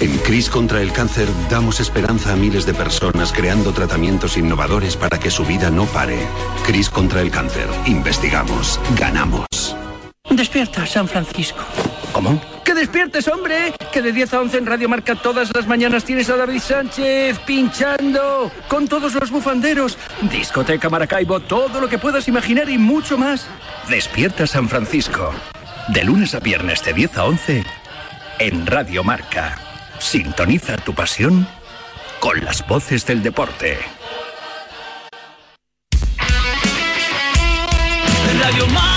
[0.00, 5.18] En CRIS contra el cáncer damos esperanza a miles de personas creando tratamientos innovadores para
[5.18, 6.18] que su vida no pare.
[6.64, 7.68] CRIS contra el cáncer.
[7.86, 8.80] Investigamos.
[8.96, 9.46] Ganamos.
[10.30, 11.62] Despierta, San Francisco.
[12.12, 12.40] ¿Cómo?
[12.64, 13.74] ¡Que despiertes, hombre!
[13.92, 17.38] Que de 10 a 11 en Radio Marca todas las mañanas tienes a David Sánchez
[17.40, 19.98] pinchando con todos los bufanderos.
[20.22, 23.46] Discoteca Maracaibo, todo lo que puedas imaginar y mucho más.
[23.88, 25.32] Despierta San Francisco.
[25.88, 27.64] De lunes a viernes de 10 a 11
[28.38, 29.56] en Radio Marca.
[29.98, 31.46] Sintoniza tu pasión
[32.20, 33.78] con las voces del deporte.
[38.40, 38.93] Radio Marca.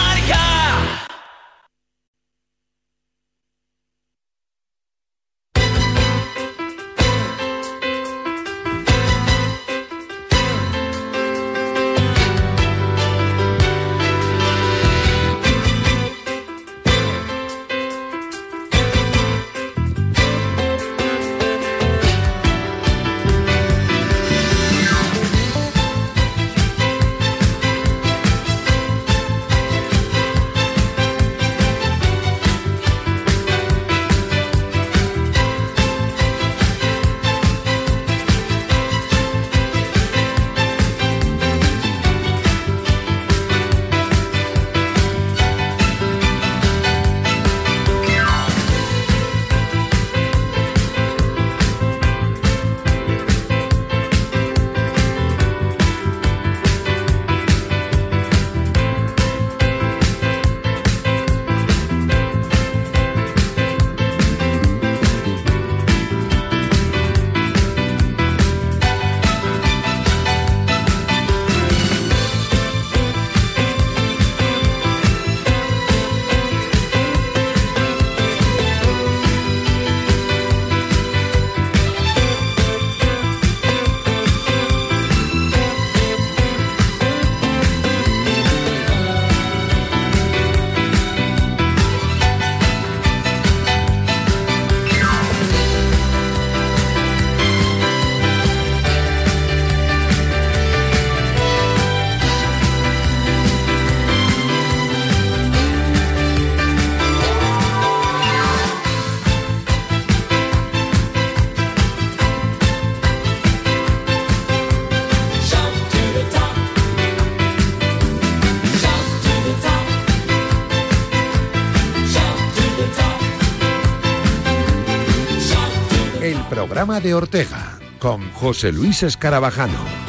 [126.88, 130.07] De Ortega con José Luis Escarabajano.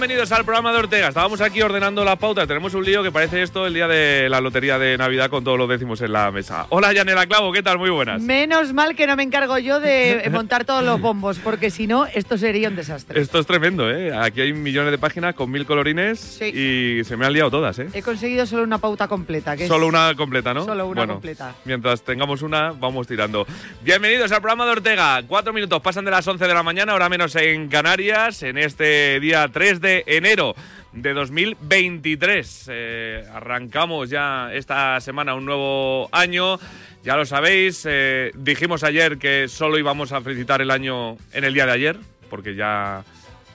[0.00, 1.08] Bienvenidos al programa de Ortega.
[1.08, 4.40] Estábamos aquí ordenando la pauta, tenemos un lío que parece esto el día de la
[4.40, 6.64] lotería de Navidad con todos los décimos en la mesa.
[6.70, 7.76] Hola, Yanela Clavo, ¿qué tal?
[7.76, 8.22] Muy buenas.
[8.22, 12.06] Menos mal que no me encargo yo de montar todos los bombos, porque si no,
[12.06, 13.20] esto sería un desastre.
[13.20, 14.10] Esto es tremendo, ¿eh?
[14.16, 17.88] Aquí hay millones de páginas con mil colorines y se me han liado todas, ¿eh?
[17.92, 19.54] He conseguido solo una pauta completa.
[19.54, 20.64] Que es- Solo una completa, ¿no?
[20.64, 21.54] Solo una Bueno, completa.
[21.66, 23.46] Mientras tengamos una, vamos tirando.
[23.82, 25.22] Bienvenidos al programa de Ortega.
[25.28, 29.20] Cuatro minutos pasan de las 11 de la mañana, ahora menos en Canarias, en este
[29.20, 30.54] día 3 de enero
[30.92, 32.66] de 2023.
[32.70, 36.58] Eh, arrancamos ya esta semana un nuevo año.
[37.02, 41.54] Ya lo sabéis, eh, dijimos ayer que solo íbamos a felicitar el año en el
[41.54, 41.96] día de ayer,
[42.28, 43.04] porque ya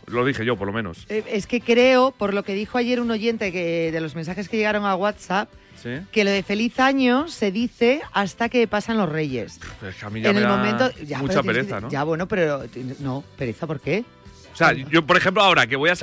[0.08, 1.06] lo dije yo por lo menos.
[1.10, 4.50] Eh, Es que creo, por lo que dijo ayer un oyente que de los mensajes
[4.50, 5.50] que llegaron a WhatsApp,
[5.82, 5.90] ¿Sí?
[6.12, 9.60] que lo de feliz año se dice hasta que pasan los reyes.
[9.80, 10.92] Pues a mí ya en me el da momento.
[11.06, 11.90] Ya, mucha pereza, que- ¿no?
[11.90, 12.64] Ya, bueno, pero.
[13.00, 14.04] No, pereza, ¿por qué?
[14.54, 15.96] O sea, yo, por ejemplo, ahora que voy a